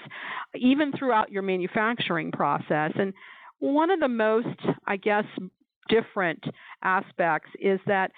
even 0.54 0.92
throughout 0.92 1.32
your 1.32 1.42
manufacturing 1.42 2.30
process. 2.30 2.92
And 2.94 3.12
one 3.58 3.90
of 3.90 4.00
the 4.00 4.08
most, 4.08 4.46
I 4.86 4.96
guess, 4.96 5.24
different 5.88 6.42
aspects 6.82 7.50
is 7.60 7.80
that 7.86 8.10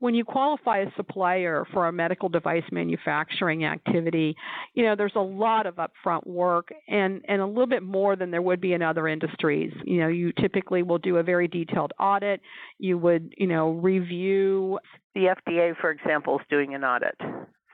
when 0.00 0.14
you 0.14 0.24
qualify 0.24 0.78
a 0.78 0.86
supplier 0.96 1.66
for 1.72 1.88
a 1.88 1.92
medical 1.92 2.28
device 2.28 2.62
manufacturing 2.70 3.64
activity, 3.64 4.36
you 4.74 4.84
know, 4.84 4.94
there's 4.94 5.16
a 5.16 5.20
lot 5.20 5.66
of 5.66 5.76
upfront 5.76 6.24
work 6.26 6.68
and, 6.86 7.20
and 7.28 7.40
a 7.42 7.46
little 7.46 7.66
bit 7.66 7.82
more 7.82 8.14
than 8.14 8.30
there 8.30 8.42
would 8.42 8.60
be 8.60 8.74
in 8.74 8.82
other 8.82 9.08
industries. 9.08 9.72
You 9.84 10.00
know, 10.00 10.08
you 10.08 10.32
typically 10.40 10.82
will 10.82 10.98
do 10.98 11.16
a 11.16 11.22
very 11.22 11.48
detailed 11.48 11.92
audit. 11.98 12.40
You 12.78 12.96
would, 12.98 13.34
you 13.36 13.48
know, 13.48 13.70
review. 13.70 14.78
The 15.14 15.34
FDA, 15.34 15.76
for 15.80 15.90
example, 15.90 16.38
is 16.38 16.46
doing 16.48 16.74
an 16.74 16.84
audit. 16.84 17.16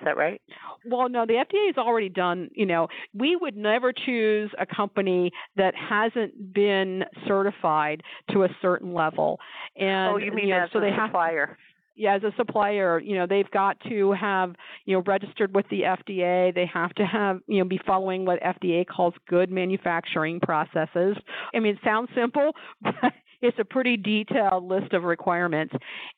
That 0.04 0.16
right? 0.16 0.40
Well, 0.86 1.08
no, 1.08 1.24
the 1.26 1.34
FDA 1.34 1.66
has 1.66 1.78
already 1.78 2.08
done, 2.08 2.50
you 2.54 2.66
know, 2.66 2.88
we 3.14 3.36
would 3.36 3.56
never 3.56 3.92
choose 3.92 4.50
a 4.58 4.66
company 4.66 5.30
that 5.56 5.74
hasn't 5.74 6.52
been 6.52 7.04
certified 7.26 8.02
to 8.32 8.44
a 8.44 8.48
certain 8.60 8.92
level. 8.92 9.38
And 9.76 10.14
oh, 10.14 10.16
you 10.18 10.32
mean 10.32 10.48
you 10.48 10.54
know, 10.54 10.64
as 10.64 10.70
so 10.72 10.78
a 10.78 10.82
they 10.82 10.90
supplier? 10.90 11.46
Have, 11.46 11.56
yeah, 11.96 12.16
as 12.16 12.22
a 12.24 12.32
supplier, 12.36 12.98
you 13.00 13.16
know, 13.16 13.26
they've 13.26 13.50
got 13.50 13.78
to 13.88 14.12
have, 14.12 14.54
you 14.84 14.96
know, 14.96 15.02
registered 15.06 15.54
with 15.54 15.66
the 15.70 15.82
FDA. 15.82 16.52
They 16.52 16.66
have 16.72 16.92
to 16.94 17.06
have, 17.06 17.40
you 17.46 17.58
know, 17.58 17.64
be 17.64 17.80
following 17.86 18.24
what 18.24 18.42
FDA 18.42 18.84
calls 18.86 19.14
good 19.28 19.50
manufacturing 19.50 20.40
processes. 20.40 21.16
I 21.54 21.60
mean, 21.60 21.74
it 21.74 21.80
sounds 21.84 22.08
simple, 22.16 22.52
but 22.82 23.12
it's 23.44 23.58
a 23.58 23.64
pretty 23.64 23.96
detailed 23.96 24.64
list 24.64 24.94
of 24.94 25.04
requirements. 25.04 25.74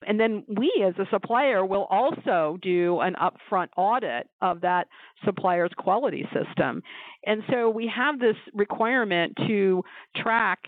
And 0.07 0.19
then 0.19 0.45
we 0.47 0.73
as 0.87 0.95
a 0.99 1.09
supplier 1.11 1.67
will 1.67 1.87
also 1.91 2.57
do 2.63 3.01
an 3.01 3.17
upfront 3.21 3.69
audit 3.77 4.29
of 4.41 4.61
that 4.61 4.87
supplier's 5.25 5.73
quality 5.77 6.27
system. 6.33 6.83
And 7.25 7.43
so 7.51 7.69
we 7.69 7.91
have 7.95 8.21
this 8.21 8.37
requirement 8.55 9.35
to 9.49 9.83
track 10.17 10.61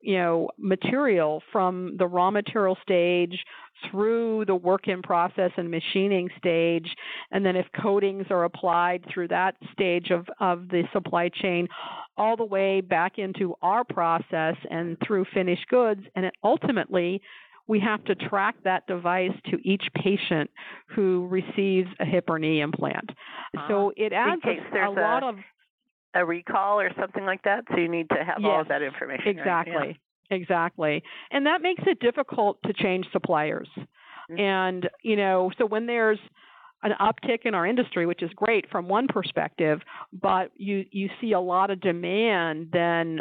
you 0.00 0.16
know 0.16 0.48
material 0.58 1.42
from 1.52 1.96
the 1.98 2.06
raw 2.06 2.30
material 2.30 2.76
stage 2.82 3.44
through 3.90 4.44
the 4.46 4.54
work 4.54 4.88
in 4.88 5.02
process 5.02 5.50
and 5.56 5.70
machining 5.70 6.28
stage 6.38 6.88
and 7.30 7.44
then 7.44 7.56
if 7.56 7.66
coatings 7.80 8.26
are 8.30 8.44
applied 8.44 9.04
through 9.12 9.28
that 9.28 9.54
stage 9.72 10.10
of, 10.10 10.26
of 10.38 10.68
the 10.68 10.82
supply 10.92 11.28
chain 11.28 11.66
all 12.16 12.36
the 12.36 12.44
way 12.44 12.80
back 12.80 13.18
into 13.18 13.54
our 13.62 13.84
process 13.84 14.56
and 14.70 14.96
through 15.06 15.24
finished 15.32 15.66
goods 15.68 16.02
and 16.14 16.26
it 16.26 16.34
ultimately 16.44 17.20
we 17.70 17.78
have 17.78 18.04
to 18.04 18.16
track 18.16 18.56
that 18.64 18.84
device 18.88 19.30
to 19.48 19.56
each 19.62 19.84
patient 19.94 20.50
who 20.88 21.28
receives 21.28 21.88
a 22.00 22.04
hip 22.04 22.24
or 22.28 22.36
knee 22.36 22.60
implant. 22.60 23.08
Uh, 23.56 23.68
so 23.68 23.92
it 23.96 24.12
adds 24.12 24.42
a, 24.44 24.76
a, 24.76 24.90
lot 24.90 25.22
of 25.22 25.36
a 26.14 26.24
recall 26.24 26.80
or 26.80 26.90
something 26.98 27.24
like 27.24 27.42
that. 27.42 27.64
So 27.70 27.78
you 27.78 27.88
need 27.88 28.08
to 28.10 28.24
have 28.24 28.38
yes, 28.40 28.48
all 28.48 28.60
of 28.60 28.68
that 28.68 28.82
information. 28.82 29.28
Exactly. 29.28 29.74
Right? 29.76 29.96
Yeah. 30.30 30.36
Exactly. 30.36 31.02
And 31.32 31.46
that 31.46 31.60
makes 31.60 31.82
it 31.86 31.98
difficult 31.98 32.58
to 32.64 32.72
change 32.72 33.06
suppliers. 33.12 33.68
Mm-hmm. 33.76 34.40
And, 34.40 34.90
you 35.02 35.16
know, 35.16 35.50
so 35.58 35.66
when 35.66 35.86
there's 35.86 36.20
an 36.82 36.92
uptick 37.00 37.40
in 37.44 37.54
our 37.54 37.66
industry, 37.66 38.06
which 38.06 38.22
is 38.22 38.30
great 38.36 38.70
from 38.70 38.88
one 38.88 39.08
perspective, 39.08 39.80
but 40.12 40.52
you, 40.56 40.86
you 40.92 41.10
see 41.20 41.32
a 41.32 41.40
lot 41.40 41.70
of 41.70 41.80
demand, 41.80 42.68
then 42.72 43.20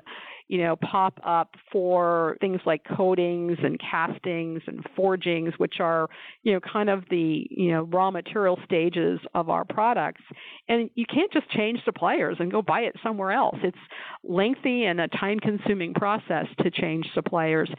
you 0.50 0.63
know, 0.63 0.75
pop 0.75 1.20
up 1.24 1.56
for 1.72 2.36
things 2.41 2.60
like 2.65 2.82
coatings 2.98 3.58
and 3.63 3.79
castings 3.79 4.62
and 4.65 4.84
forgings, 4.96 5.53
which 5.58 5.75
are, 5.79 6.10
you 6.41 6.51
know, 6.51 6.60
kind 6.60 6.89
of 6.89 7.03
the, 7.12 7.48
you 7.51 7.72
know, 7.72 7.84
raw 7.84 8.10
material 8.10 8.60
stages 8.65 9.20
of 9.36 9.50
our 9.50 9.63
products. 9.63 10.24
And 10.68 10.89
you 10.96 11.06
can't 11.06 11.32
just 11.32 11.50
change 11.51 11.79
suppliers 11.86 12.38
and 12.39 12.51
go 12.51 12.63
buy 12.63 12.82
it 12.82 12.96
somewhere 13.03 13.32
else. 13.32 13.58
It's 13.62 13.77
lengthy 14.24 14.86
and 14.86 15.00
a 15.00 15.08
time 15.08 15.39
consuming 15.39 15.94
process 15.94 16.48
to 16.63 16.72
change 16.72 17.08
suppliers. 17.13 17.70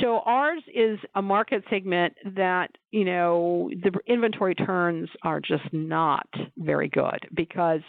So 0.00 0.20
ours 0.20 0.62
is 0.72 1.00
a 1.16 1.22
market 1.22 1.64
segment 1.68 2.14
that, 2.36 2.70
you 2.92 3.06
know, 3.06 3.70
the 3.82 3.90
inventory 4.06 4.54
turns 4.54 5.08
are 5.22 5.40
just 5.40 5.64
not 5.72 6.26
very 6.58 6.88
good 6.88 7.26
because 7.34 7.80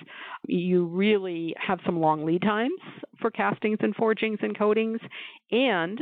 you 0.48 0.86
really 0.86 1.53
have 1.60 1.79
some 1.86 2.00
long 2.00 2.25
lead 2.25 2.41
times 2.41 2.79
for 3.19 3.29
castings 3.29 3.77
and 3.81 3.93
forgings 3.95 4.39
and 4.41 4.57
coatings, 4.57 5.01
and 5.51 6.00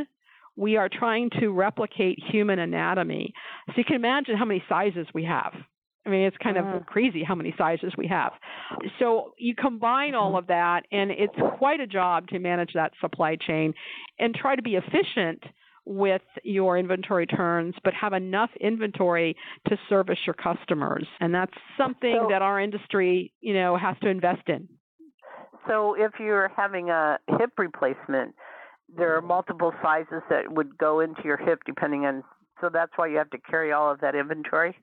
we 0.55 0.77
are 0.77 0.88
trying 0.88 1.31
to 1.39 1.50
replicate 1.50 2.20
human 2.31 2.60
anatomy. 2.60 3.34
So 3.67 3.74
you 3.77 3.84
can 3.84 3.96
imagine 3.96 4.38
how 4.38 4.46
many 4.46 4.63
sizes 4.70 5.08
we 5.15 5.25
have. 5.25 5.53
I 6.05 6.10
mean, 6.10 6.22
it's 6.22 6.38
kind 6.38 6.58
of 6.58 6.65
uh-huh. 6.65 6.79
crazy 6.86 7.24
how 7.24 7.36
many 7.36 7.55
sizes 7.58 7.93
we 7.98 8.08
have. 8.08 8.34
So 9.00 9.34
you 9.38 9.55
combine 9.55 10.13
all 10.13 10.29
mm-hmm. 10.29 10.38
of 10.38 10.48
that, 10.48 10.84
and 10.91 11.10
it's 11.10 11.36
quite 11.58 11.79
a 11.79 11.88
job 11.88 12.27
to 12.29 12.39
manage 12.39 12.74
that 12.74 12.91
supply 13.01 13.36
chain 13.36 13.74
and 14.20 14.36
try 14.36 14.55
to 14.55 14.62
be 14.62 14.75
efficient 14.75 15.43
with 15.86 16.22
your 16.44 16.78
inventory 16.78 17.26
turns, 17.26 17.76
but 17.84 17.94
have 17.94 18.14
enough 18.14 18.50
inventory 18.60 19.36
to 19.68 19.78
service 19.90 20.20
your 20.26 20.36
customers. 20.36 21.08
And 21.20 21.34
that's 21.34 21.54
something 21.78 22.18
so, 22.22 22.28
that 22.30 22.42
our 22.42 22.60
industry, 22.60 23.34
you 23.42 23.54
know, 23.54 23.78
has 23.78 23.96
to 24.04 24.10
invest 24.10 24.48
in. 24.48 24.68
So 25.68 25.96
if 25.98 26.12
you're 26.20 26.52
having 26.56 26.90
a 26.90 27.18
hip 27.40 27.52
replacement, 27.58 28.36
there 28.96 29.16
are 29.16 29.22
multiple 29.22 29.74
sizes 29.82 30.22
that 30.30 30.52
would 30.52 30.78
go 30.78 31.00
into 31.00 31.22
your 31.24 31.38
hip 31.38 31.60
depending 31.66 32.06
on 32.06 32.24
so 32.62 32.70
that's 32.72 32.92
why 32.96 33.08
you 33.08 33.18
have 33.18 33.30
to 33.32 33.40
carry 33.40 33.72
all 33.72 33.92
of 33.92 34.00
that 34.02 34.14
inventory. 34.14 34.78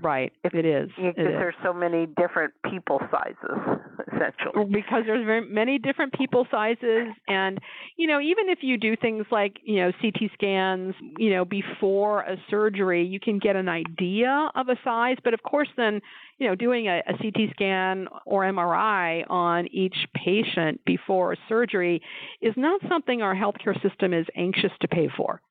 Right, 0.00 0.32
if, 0.42 0.54
it 0.54 0.64
is. 0.64 0.88
Because 0.96 1.14
there's 1.16 1.54
so 1.62 1.72
many 1.72 2.06
different 2.06 2.54
people 2.70 2.98
sizes, 3.10 3.80
essentially. 4.08 4.64
Because 4.70 5.04
there's 5.06 5.24
very 5.26 5.46
many 5.46 5.78
different 5.78 6.14
people 6.14 6.46
sizes, 6.50 7.08
and 7.28 7.58
you 7.96 8.06
know, 8.06 8.18
even 8.20 8.48
if 8.48 8.60
you 8.62 8.78
do 8.78 8.96
things 8.96 9.26
like 9.30 9.58
you 9.64 9.76
know 9.76 9.92
CT 10.00 10.30
scans, 10.32 10.94
you 11.18 11.30
know, 11.30 11.44
before 11.44 12.22
a 12.22 12.36
surgery, 12.48 13.04
you 13.04 13.20
can 13.20 13.38
get 13.38 13.54
an 13.54 13.68
idea 13.68 14.50
of 14.54 14.68
a 14.68 14.76
size. 14.82 15.16
But 15.22 15.34
of 15.34 15.42
course, 15.42 15.68
then 15.76 16.00
you 16.38 16.48
know, 16.48 16.54
doing 16.54 16.88
a, 16.88 17.02
a 17.06 17.16
CT 17.18 17.50
scan 17.50 18.08
or 18.24 18.44
MRI 18.44 19.24
on 19.28 19.66
each 19.68 19.96
patient 20.14 20.80
before 20.86 21.34
a 21.34 21.36
surgery 21.48 22.00
is 22.40 22.54
not 22.56 22.80
something 22.88 23.20
our 23.20 23.34
healthcare 23.34 23.80
system 23.82 24.14
is 24.14 24.26
anxious 24.36 24.72
to 24.80 24.88
pay 24.88 25.08
for. 25.16 25.42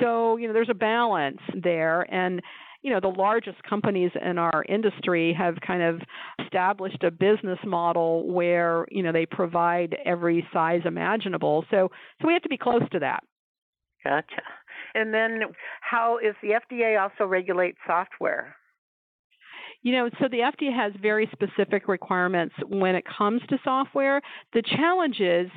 So, 0.00 0.36
you 0.36 0.46
know, 0.46 0.52
there's 0.52 0.68
a 0.68 0.74
balance 0.74 1.40
there. 1.54 2.02
And, 2.12 2.42
you 2.82 2.90
know, 2.90 3.00
the 3.00 3.08
largest 3.08 3.62
companies 3.62 4.10
in 4.24 4.38
our 4.38 4.64
industry 4.68 5.34
have 5.36 5.56
kind 5.66 5.82
of 5.82 6.00
established 6.44 7.02
a 7.02 7.10
business 7.10 7.58
model 7.64 8.30
where, 8.32 8.86
you 8.90 9.02
know, 9.02 9.12
they 9.12 9.26
provide 9.26 9.96
every 10.04 10.46
size 10.52 10.80
imaginable. 10.84 11.64
So, 11.70 11.90
so 12.20 12.26
we 12.26 12.32
have 12.32 12.42
to 12.42 12.48
be 12.48 12.56
close 12.56 12.82
to 12.92 12.98
that. 13.00 13.22
Gotcha. 14.04 14.42
And 14.94 15.12
then 15.12 15.42
how 15.82 16.18
is 16.18 16.34
the 16.42 16.58
FDA 16.58 17.00
also 17.00 17.26
regulate 17.26 17.76
software? 17.86 18.56
You 19.82 19.92
know, 19.92 20.10
so 20.20 20.28
the 20.28 20.38
FDA 20.38 20.74
has 20.74 20.92
very 21.00 21.28
specific 21.32 21.88
requirements 21.88 22.54
when 22.68 22.94
it 22.94 23.04
comes 23.16 23.40
to 23.48 23.58
software. 23.64 24.20
The 24.52 24.62
challenge 24.62 25.20
is 25.20 25.50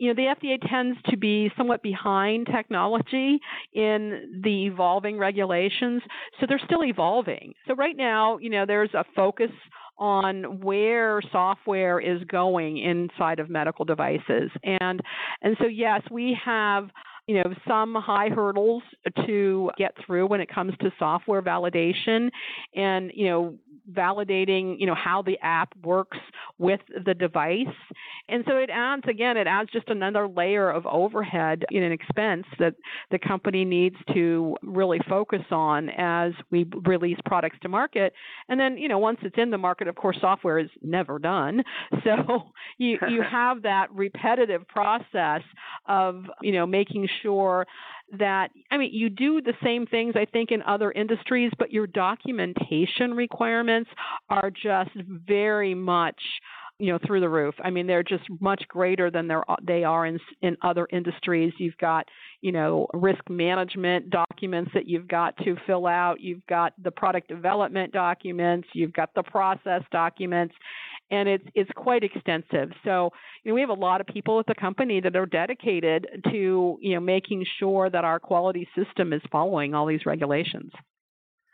you 0.00 0.08
know, 0.08 0.14
the 0.14 0.34
FDA 0.34 0.58
tends 0.66 0.98
to 1.10 1.16
be 1.18 1.52
somewhat 1.58 1.82
behind 1.82 2.46
technology 2.46 3.38
in 3.74 4.40
the 4.42 4.64
evolving 4.64 5.18
regulations, 5.18 6.00
so 6.40 6.46
they're 6.48 6.60
still 6.64 6.82
evolving. 6.82 7.52
So 7.68 7.74
right 7.74 7.94
now, 7.94 8.38
you 8.38 8.48
know, 8.48 8.64
there's 8.64 8.94
a 8.94 9.04
focus 9.14 9.50
on 9.98 10.62
where 10.62 11.20
software 11.30 12.00
is 12.00 12.24
going 12.24 12.78
inside 12.78 13.40
of 13.40 13.50
medical 13.50 13.84
devices. 13.84 14.50
And 14.64 15.02
and 15.42 15.54
so 15.60 15.66
yes, 15.66 16.00
we 16.10 16.34
have 16.42 16.88
you 17.30 17.36
know 17.36 17.54
some 17.68 17.94
high 17.94 18.28
hurdles 18.28 18.82
to 19.24 19.70
get 19.78 19.94
through 20.04 20.26
when 20.26 20.40
it 20.40 20.52
comes 20.52 20.72
to 20.80 20.90
software 20.98 21.40
validation 21.40 22.28
and 22.74 23.12
you 23.14 23.26
know 23.26 23.54
validating, 23.92 24.78
you 24.78 24.86
know, 24.86 24.94
how 24.94 25.22
the 25.22 25.38
app 25.42 25.72
works 25.82 26.18
with 26.58 26.80
the 27.04 27.14
device. 27.14 27.66
And 28.28 28.44
so 28.46 28.56
it 28.56 28.70
adds 28.70 29.02
again, 29.08 29.36
it 29.36 29.46
adds 29.46 29.70
just 29.72 29.88
another 29.88 30.28
layer 30.28 30.70
of 30.70 30.86
overhead 30.86 31.64
in 31.70 31.82
an 31.82 31.92
expense 31.92 32.46
that 32.58 32.74
the 33.10 33.18
company 33.18 33.64
needs 33.64 33.96
to 34.14 34.56
really 34.62 35.00
focus 35.08 35.42
on 35.50 35.88
as 35.90 36.32
we 36.50 36.68
release 36.84 37.18
products 37.26 37.56
to 37.62 37.68
market. 37.68 38.12
And 38.48 38.58
then, 38.58 38.76
you 38.76 38.88
know, 38.88 38.98
once 38.98 39.18
it's 39.22 39.36
in 39.38 39.50
the 39.50 39.58
market, 39.58 39.88
of 39.88 39.96
course, 39.96 40.18
software 40.20 40.58
is 40.58 40.70
never 40.82 41.18
done. 41.18 41.62
So 42.04 42.44
you 42.78 42.98
you 43.08 43.22
have 43.30 43.62
that 43.62 43.92
repetitive 43.92 44.66
process 44.68 45.42
of, 45.86 46.24
you 46.40 46.52
know, 46.52 46.66
making 46.66 47.06
sure 47.22 47.66
that 48.18 48.50
I 48.70 48.76
mean 48.76 48.90
you 48.92 49.08
do 49.08 49.40
the 49.40 49.54
same 49.62 49.86
things 49.86 50.14
I 50.16 50.24
think 50.24 50.50
in 50.50 50.62
other 50.62 50.92
industries, 50.92 51.52
but 51.58 51.72
your 51.72 51.86
documentation 51.86 53.14
requirements 53.14 53.90
are 54.28 54.50
just 54.50 54.90
very 55.06 55.74
much 55.74 56.20
you 56.80 56.90
know 56.90 56.98
through 57.06 57.20
the 57.20 57.28
roof. 57.28 57.54
I 57.62 57.70
mean 57.70 57.86
they're 57.86 58.02
just 58.02 58.24
much 58.40 58.66
greater 58.66 59.10
than 59.10 59.28
they're 59.28 59.44
they 59.62 59.84
are 59.84 60.06
in 60.06 60.18
in 60.42 60.56
other 60.62 60.88
industries. 60.90 61.52
You've 61.58 61.76
got 61.78 62.08
you 62.40 62.52
know 62.52 62.86
risk 62.94 63.20
management 63.28 64.10
documents 64.10 64.70
that 64.74 64.88
you've 64.88 65.06
got 65.06 65.36
to 65.38 65.56
fill 65.66 65.86
out. 65.86 66.20
You've 66.20 66.44
got 66.46 66.72
the 66.82 66.90
product 66.90 67.28
development 67.28 67.92
documents. 67.92 68.66
You've 68.72 68.94
got 68.94 69.14
the 69.14 69.22
process 69.22 69.82
documents, 69.92 70.54
and 71.10 71.28
it's 71.28 71.44
it's 71.54 71.70
quite 71.76 72.04
extensive. 72.04 72.70
So 72.84 73.10
you 73.42 73.50
know, 73.50 73.54
we 73.54 73.60
have 73.60 73.70
a 73.70 73.74
lot 73.74 74.00
of 74.00 74.06
people 74.06 74.38
at 74.38 74.46
the 74.46 74.54
company 74.54 75.00
that 75.00 75.16
are 75.16 75.26
dedicated 75.26 76.06
to 76.30 76.78
you 76.80 76.94
know 76.94 77.00
making 77.00 77.44
sure 77.58 77.90
that 77.90 78.04
our 78.04 78.18
quality 78.18 78.68
system 78.76 79.12
is 79.12 79.22
following 79.30 79.74
all 79.74 79.86
these 79.86 80.06
regulations. 80.06 80.72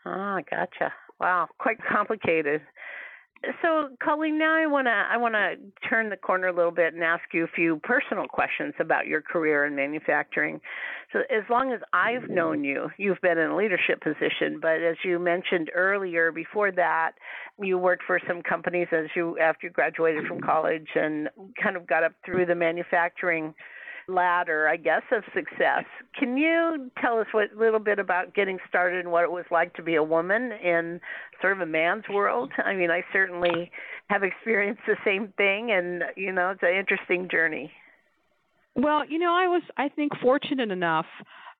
Ah, 0.05 0.39
gotcha. 0.49 0.93
Wow, 1.19 1.47
quite 1.59 1.77
complicated. 1.83 2.61
So, 3.61 3.89
Colleen, 4.03 4.39
now 4.39 4.55
I 4.55 4.65
want 4.65 4.87
to 4.87 4.91
I 4.91 5.17
want 5.17 5.35
to 5.35 5.55
turn 5.87 6.09
the 6.09 6.17
corner 6.17 6.47
a 6.47 6.55
little 6.55 6.71
bit 6.71 6.93
and 6.93 7.03
ask 7.03 7.23
you 7.33 7.43
a 7.43 7.47
few 7.55 7.79
personal 7.83 8.27
questions 8.27 8.73
about 8.79 9.05
your 9.05 9.21
career 9.21 9.65
in 9.65 9.75
manufacturing. 9.75 10.59
So, 11.13 11.19
as 11.29 11.43
long 11.49 11.71
as 11.71 11.79
I've 11.93 12.29
known 12.29 12.63
you, 12.63 12.89
you've 12.97 13.21
been 13.21 13.37
in 13.37 13.51
a 13.51 13.55
leadership 13.55 14.01
position, 14.01 14.59
but 14.59 14.81
as 14.81 14.97
you 15.03 15.19
mentioned 15.19 15.69
earlier, 15.75 16.31
before 16.31 16.71
that, 16.71 17.11
you 17.59 17.77
worked 17.77 18.03
for 18.07 18.19
some 18.27 18.41
companies 18.41 18.87
as 18.91 19.05
you 19.15 19.37
after 19.39 19.67
you 19.67 19.73
graduated 19.73 20.25
from 20.25 20.41
college 20.41 20.87
and 20.95 21.29
kind 21.61 21.75
of 21.75 21.85
got 21.85 22.03
up 22.03 22.13
through 22.25 22.47
the 22.47 22.55
manufacturing 22.55 23.53
ladder, 24.07 24.67
I 24.67 24.77
guess, 24.77 25.01
of 25.11 25.23
success. 25.33 25.83
Can 26.17 26.37
you 26.37 26.89
tell 27.01 27.19
us 27.19 27.27
a 27.33 27.57
little 27.57 27.79
bit 27.79 27.99
about 27.99 28.33
getting 28.33 28.57
started 28.67 28.99
and 28.99 29.11
what 29.11 29.23
it 29.23 29.31
was 29.31 29.45
like 29.51 29.73
to 29.75 29.83
be 29.83 29.95
a 29.95 30.03
woman 30.03 30.51
in 30.63 30.99
sort 31.41 31.53
of 31.53 31.61
a 31.61 31.65
man's 31.65 32.05
world? 32.09 32.51
I 32.65 32.73
mean, 32.73 32.91
I 32.91 33.03
certainly 33.11 33.71
have 34.09 34.23
experienced 34.23 34.81
the 34.87 34.95
same 35.05 35.33
thing, 35.37 35.71
and 35.71 36.03
you 36.15 36.31
know, 36.31 36.51
it's 36.51 36.63
an 36.63 36.75
interesting 36.75 37.27
journey. 37.29 37.71
Well, 38.75 39.03
you 39.05 39.19
know, 39.19 39.33
I 39.33 39.47
was, 39.47 39.63
I 39.75 39.89
think, 39.89 40.13
fortunate 40.21 40.71
enough 40.71 41.07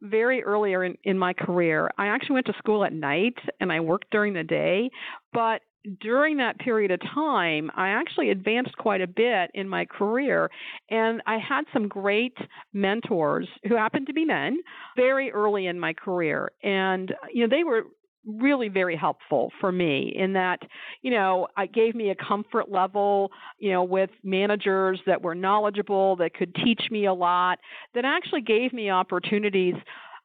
very 0.01 0.43
earlier 0.43 0.83
in, 0.83 0.97
in 1.03 1.17
my 1.17 1.33
career. 1.33 1.89
I 1.97 2.07
actually 2.07 2.35
went 2.35 2.45
to 2.45 2.53
school 2.59 2.85
at 2.85 2.93
night 2.93 3.33
and 3.59 3.71
I 3.71 3.79
worked 3.79 4.11
during 4.11 4.33
the 4.33 4.43
day, 4.43 4.91
but 5.33 5.61
during 6.01 6.37
that 6.37 6.59
period 6.59 6.91
of 6.91 6.99
time, 7.13 7.71
I 7.75 7.89
actually 7.89 8.29
advanced 8.29 8.75
quite 8.77 9.01
a 9.01 9.07
bit 9.07 9.51
in 9.53 9.69
my 9.69 9.85
career. 9.85 10.49
And 10.89 11.21
I 11.25 11.37
had 11.37 11.65
some 11.73 11.87
great 11.87 12.37
mentors 12.73 13.47
who 13.67 13.75
happened 13.75 14.07
to 14.07 14.13
be 14.13 14.25
men 14.25 14.59
very 14.95 15.31
early 15.31 15.67
in 15.67 15.79
my 15.79 15.93
career. 15.93 16.51
And, 16.63 17.13
you 17.33 17.47
know, 17.47 17.55
they 17.55 17.63
were 17.63 17.83
really 18.27 18.67
very 18.67 18.95
helpful 18.97 19.51
for 19.61 19.71
me 19.71 20.13
in 20.13 20.33
that 20.33 20.59
you 21.01 21.11
know 21.11 21.47
it 21.57 21.73
gave 21.73 21.95
me 21.95 22.09
a 22.09 22.15
comfort 22.15 22.69
level 22.69 23.31
you 23.57 23.71
know 23.71 23.83
with 23.83 24.09
managers 24.21 24.99
that 25.05 25.21
were 25.21 25.33
knowledgeable 25.33 26.17
that 26.17 26.33
could 26.33 26.53
teach 26.55 26.81
me 26.91 27.05
a 27.05 27.13
lot 27.13 27.57
that 27.95 28.03
actually 28.03 28.41
gave 28.41 28.73
me 28.73 28.89
opportunities 28.89 29.75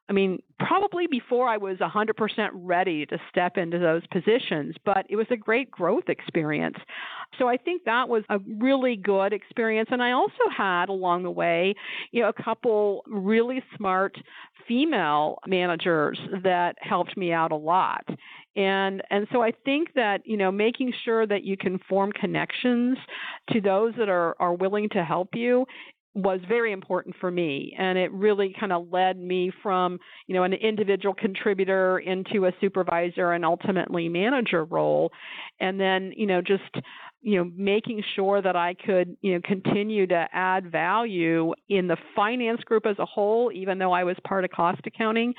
I 0.09 0.13
mean, 0.13 0.39
probably 0.59 1.07
before 1.07 1.47
I 1.47 1.57
was 1.57 1.77
100% 1.77 2.49
ready 2.53 3.05
to 3.05 3.17
step 3.29 3.57
into 3.57 3.79
those 3.79 4.05
positions, 4.07 4.75
but 4.83 5.05
it 5.09 5.15
was 5.15 5.27
a 5.31 5.37
great 5.37 5.71
growth 5.71 6.09
experience. 6.09 6.77
So 7.39 7.47
I 7.47 7.57
think 7.57 7.83
that 7.85 8.09
was 8.09 8.23
a 8.29 8.39
really 8.59 8.95
good 8.95 9.33
experience. 9.33 9.89
And 9.91 10.03
I 10.03 10.11
also 10.11 10.49
had 10.55 10.89
along 10.89 11.23
the 11.23 11.31
way, 11.31 11.73
you 12.11 12.21
know, 12.21 12.29
a 12.29 12.43
couple 12.43 13.03
really 13.07 13.63
smart 13.77 14.15
female 14.67 15.39
managers 15.47 16.19
that 16.43 16.75
helped 16.79 17.17
me 17.17 17.31
out 17.31 17.51
a 17.51 17.55
lot. 17.55 18.05
And 18.55 19.01
and 19.09 19.27
so 19.31 19.41
I 19.41 19.51
think 19.65 19.93
that, 19.95 20.21
you 20.25 20.37
know, 20.37 20.51
making 20.51 20.93
sure 21.03 21.25
that 21.25 21.43
you 21.43 21.57
can 21.57 21.79
form 21.89 22.11
connections 22.11 22.97
to 23.51 23.61
those 23.61 23.93
that 23.97 24.09
are, 24.09 24.35
are 24.39 24.53
willing 24.53 24.89
to 24.89 25.03
help 25.03 25.29
you 25.33 25.65
was 26.15 26.39
very 26.47 26.71
important 26.71 27.15
for 27.19 27.31
me 27.31 27.75
and 27.77 27.97
it 27.97 28.11
really 28.11 28.55
kind 28.59 28.71
of 28.71 28.91
led 28.91 29.17
me 29.17 29.51
from 29.63 29.99
you 30.27 30.35
know 30.35 30.43
an 30.43 30.53
individual 30.53 31.13
contributor 31.13 31.97
into 31.99 32.45
a 32.45 32.51
supervisor 32.61 33.31
and 33.31 33.43
ultimately 33.43 34.07
manager 34.07 34.63
role 34.65 35.11
and 35.59 35.79
then 35.79 36.13
you 36.15 36.27
know 36.27 36.39
just 36.39 36.61
you 37.23 37.37
know 37.37 37.49
making 37.55 38.03
sure 38.15 38.41
that 38.43 38.55
I 38.55 38.75
could 38.75 39.17
you 39.21 39.33
know 39.33 39.41
continue 39.43 40.05
to 40.07 40.27
add 40.31 40.71
value 40.71 41.53
in 41.69 41.87
the 41.87 41.97
finance 42.15 42.61
group 42.61 42.85
as 42.85 42.99
a 42.99 43.05
whole 43.05 43.51
even 43.51 43.79
though 43.79 43.91
I 43.91 44.03
was 44.03 44.15
part 44.27 44.43
of 44.43 44.51
cost 44.51 44.81
accounting 44.85 45.33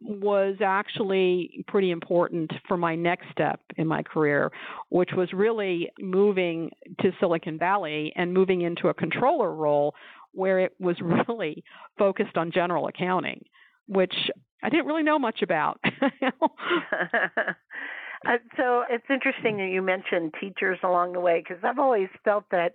was 0.00 0.56
actually 0.64 1.64
pretty 1.66 1.90
important 1.90 2.52
for 2.68 2.76
my 2.76 2.94
next 2.94 3.26
step 3.32 3.60
in 3.78 3.88
my 3.88 4.02
career 4.02 4.52
which 4.90 5.10
was 5.16 5.32
really 5.32 5.90
moving 5.98 6.70
to 7.00 7.10
Silicon 7.18 7.58
Valley 7.58 8.12
and 8.14 8.32
moving 8.32 8.60
into 8.60 8.88
a 8.88 8.94
controller 8.94 9.52
role 9.52 9.94
where 10.32 10.60
it 10.60 10.72
was 10.78 10.96
really 11.28 11.64
focused 11.98 12.36
on 12.36 12.52
general 12.52 12.86
accounting, 12.86 13.44
which 13.86 14.14
I 14.62 14.68
didn't 14.68 14.86
really 14.86 15.02
know 15.02 15.18
much 15.18 15.42
about. 15.42 15.80
uh, 16.22 16.32
so 18.56 18.84
it's 18.90 19.04
interesting 19.10 19.56
that 19.58 19.70
you 19.72 19.82
mentioned 19.82 20.34
teachers 20.40 20.78
along 20.82 21.12
the 21.12 21.20
way 21.20 21.42
because 21.46 21.62
I've 21.64 21.78
always 21.78 22.08
felt 22.24 22.44
that 22.50 22.72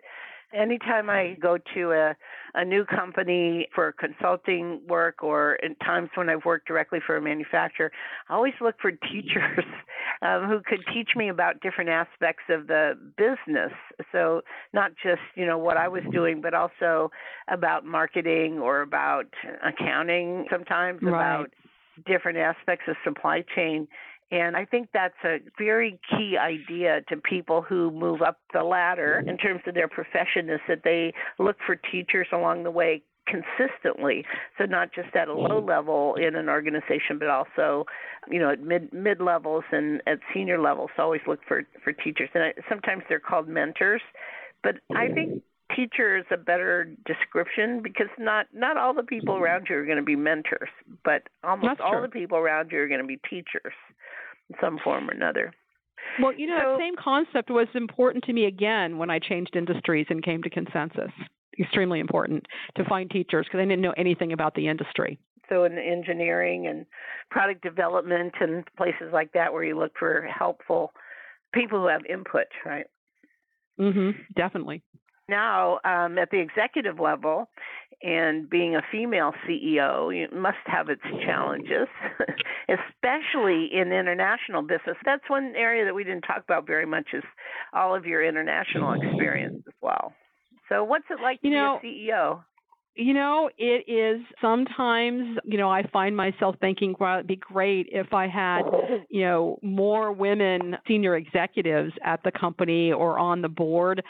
anytime 0.55 1.09
I 1.09 1.37
go 1.41 1.57
to 1.73 1.91
a, 1.91 2.15
a 2.53 2.65
new 2.65 2.85
company 2.85 3.67
for 3.73 3.91
consulting 3.91 4.81
work 4.87 5.23
or 5.23 5.55
in 5.55 5.75
times 5.75 6.09
when 6.15 6.29
I've 6.29 6.45
worked 6.45 6.67
directly 6.67 6.99
for 7.05 7.17
a 7.17 7.21
manufacturer, 7.21 7.91
I 8.29 8.35
always 8.35 8.53
look 8.61 8.75
for 8.81 8.91
teachers 8.91 9.65
um, 10.21 10.47
who 10.47 10.61
could 10.65 10.83
teach 10.93 11.09
me 11.15 11.29
about 11.29 11.61
different 11.61 11.89
aspects 11.89 12.43
of 12.49 12.67
the 12.67 12.97
business. 13.17 13.73
So 14.11 14.41
not 14.73 14.91
just, 15.03 15.21
you 15.35 15.45
know, 15.45 15.57
what 15.57 15.77
I 15.77 15.87
was 15.87 16.03
doing, 16.11 16.41
but 16.41 16.53
also 16.53 17.11
about 17.49 17.85
marketing 17.85 18.59
or 18.59 18.81
about 18.81 19.25
accounting 19.63 20.45
sometimes, 20.49 21.01
right. 21.01 21.09
about 21.09 21.49
different 22.05 22.37
aspects 22.37 22.85
of 22.87 22.95
supply 23.03 23.43
chain. 23.55 23.87
And 24.31 24.57
I 24.57 24.65
think 24.65 24.89
that's 24.93 25.13
a 25.23 25.37
very 25.57 25.99
key 26.09 26.35
idea 26.37 27.01
to 27.09 27.17
people 27.17 27.61
who 27.61 27.91
move 27.91 28.21
up 28.21 28.39
the 28.53 28.63
ladder 28.63 29.23
in 29.25 29.37
terms 29.37 29.61
of 29.67 29.75
their 29.75 29.87
profession 29.87 30.49
is 30.49 30.59
that 30.67 30.81
they 30.83 31.13
look 31.37 31.57
for 31.65 31.75
teachers 31.75 32.27
along 32.31 32.63
the 32.63 32.71
way 32.71 33.03
consistently. 33.27 34.25
So 34.57 34.65
not 34.65 34.93
just 34.93 35.15
at 35.15 35.27
a 35.27 35.33
low 35.33 35.59
mm-hmm. 35.59 35.69
level 35.69 36.15
in 36.15 36.35
an 36.35 36.49
organization 36.49 37.19
but 37.19 37.27
also 37.27 37.85
you 38.29 38.39
know 38.39 38.51
at 38.51 38.61
mid 38.61 38.91
mid 38.93 39.19
levels 39.19 39.63
and 39.71 40.01
at 40.07 40.19
senior 40.33 40.59
levels 40.59 40.89
always 40.97 41.21
look 41.27 41.39
for 41.47 41.63
for 41.83 41.91
teachers. 41.91 42.29
And 42.33 42.43
I, 42.43 42.53
sometimes 42.67 43.03
they're 43.07 43.19
called 43.19 43.47
mentors. 43.47 44.01
But 44.63 44.77
i 44.95 45.07
think 45.07 45.29
mm-hmm. 45.29 45.37
Teacher 45.75 46.17
is 46.17 46.25
a 46.31 46.37
better 46.37 46.95
description 47.05 47.81
because 47.81 48.07
not 48.17 48.47
not 48.53 48.77
all 48.77 48.93
the 48.93 49.03
people 49.03 49.35
around 49.35 49.67
you 49.69 49.75
are 49.75 49.85
going 49.85 49.97
to 49.97 50.03
be 50.03 50.15
mentors 50.15 50.69
but 51.03 51.23
almost 51.43 51.67
That's 51.67 51.81
all 51.83 51.93
true. 51.93 52.01
the 52.03 52.07
people 52.09 52.37
around 52.37 52.71
you 52.71 52.79
are 52.79 52.87
going 52.87 53.01
to 53.01 53.07
be 53.07 53.17
teachers 53.29 53.73
in 54.49 54.55
some 54.61 54.77
form 54.83 55.09
or 55.09 55.13
another. 55.13 55.53
Well, 56.21 56.33
you 56.33 56.47
know, 56.47 56.59
So- 56.61 56.71
that 56.73 56.79
same 56.79 56.95
concept 56.95 57.49
was 57.49 57.67
important 57.73 58.23
to 58.25 58.33
me 58.33 58.45
again 58.45 58.97
when 58.97 59.09
I 59.09 59.19
changed 59.19 59.55
industries 59.55 60.05
and 60.09 60.23
came 60.23 60.41
to 60.43 60.49
consensus. 60.49 61.11
Extremely 61.59 61.99
important 61.99 62.45
to 62.75 62.83
find 62.85 63.09
teachers 63.09 63.45
because 63.47 63.59
I 63.59 63.63
didn't 63.65 63.81
know 63.81 63.93
anything 63.97 64.33
about 64.33 64.53
the 64.55 64.67
industry. 64.67 65.17
So 65.49 65.63
in 65.63 65.77
engineering 65.77 66.67
and 66.67 66.85
product 67.31 67.61
development 67.63 68.33
and 68.41 68.63
places 68.77 69.13
like 69.13 69.31
that 69.33 69.53
where 69.53 69.63
you 69.63 69.77
look 69.77 69.93
for 69.97 70.21
helpful 70.23 70.91
people 71.53 71.79
who 71.79 71.87
have 71.87 72.05
input, 72.07 72.47
right? 72.65 72.85
Mm 73.79 73.93
Mhm. 73.93 74.15
Definitely. 74.35 74.81
Now, 75.27 75.79
um, 75.83 76.17
at 76.17 76.29
the 76.31 76.39
executive 76.39 76.99
level, 76.99 77.49
and 78.03 78.49
being 78.49 78.75
a 78.75 78.81
female 78.91 79.33
CEO 79.47 80.13
it 80.13 80.33
must 80.35 80.57
have 80.65 80.89
its 80.89 81.01
challenges, 81.25 81.87
especially 82.69 83.69
in 83.73 83.91
international 83.91 84.61
business. 84.61 84.97
That's 85.05 85.23
one 85.27 85.53
area 85.55 85.85
that 85.85 85.95
we 85.95 86.03
didn't 86.03 86.21
talk 86.23 86.43
about 86.43 86.67
very 86.67 86.85
much 86.85 87.07
is 87.13 87.23
all 87.73 87.95
of 87.95 88.05
your 88.05 88.23
international 88.23 88.93
experience 88.93 89.63
as 89.67 89.73
well. 89.81 90.13
So, 90.69 90.83
what's 90.83 91.05
it 91.09 91.19
like 91.21 91.41
to 91.41 91.47
You 91.47 91.53
know- 91.55 91.79
be 91.81 92.09
a 92.09 92.13
CEO? 92.13 92.43
You 92.97 93.13
know, 93.13 93.49
it 93.57 93.91
is 93.91 94.25
sometimes, 94.41 95.37
you 95.43 95.57
know, 95.57 95.69
I 95.69 95.83
find 95.91 96.15
myself 96.15 96.55
thinking, 96.61 96.95
well, 96.97 97.15
it'd 97.15 97.27
be 97.27 97.35
great 97.35 97.89
if 97.91 98.13
I 98.13 98.27
had, 98.27 98.61
you 99.09 99.21
know, 99.21 99.59
more 99.61 100.13
women 100.13 100.77
senior 100.87 101.17
executives 101.17 101.91
at 102.05 102.23
the 102.23 102.31
company 102.31 102.93
or 102.93 103.19
on 103.19 103.41
the 103.41 103.49
board. 103.49 104.01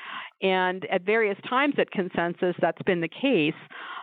And 0.44 0.86
at 0.92 1.02
various 1.02 1.38
times 1.50 1.76
at 1.80 1.90
Consensus, 1.90 2.56
that's 2.62 2.82
been 2.84 3.02
the 3.02 3.10
case. 3.10 3.54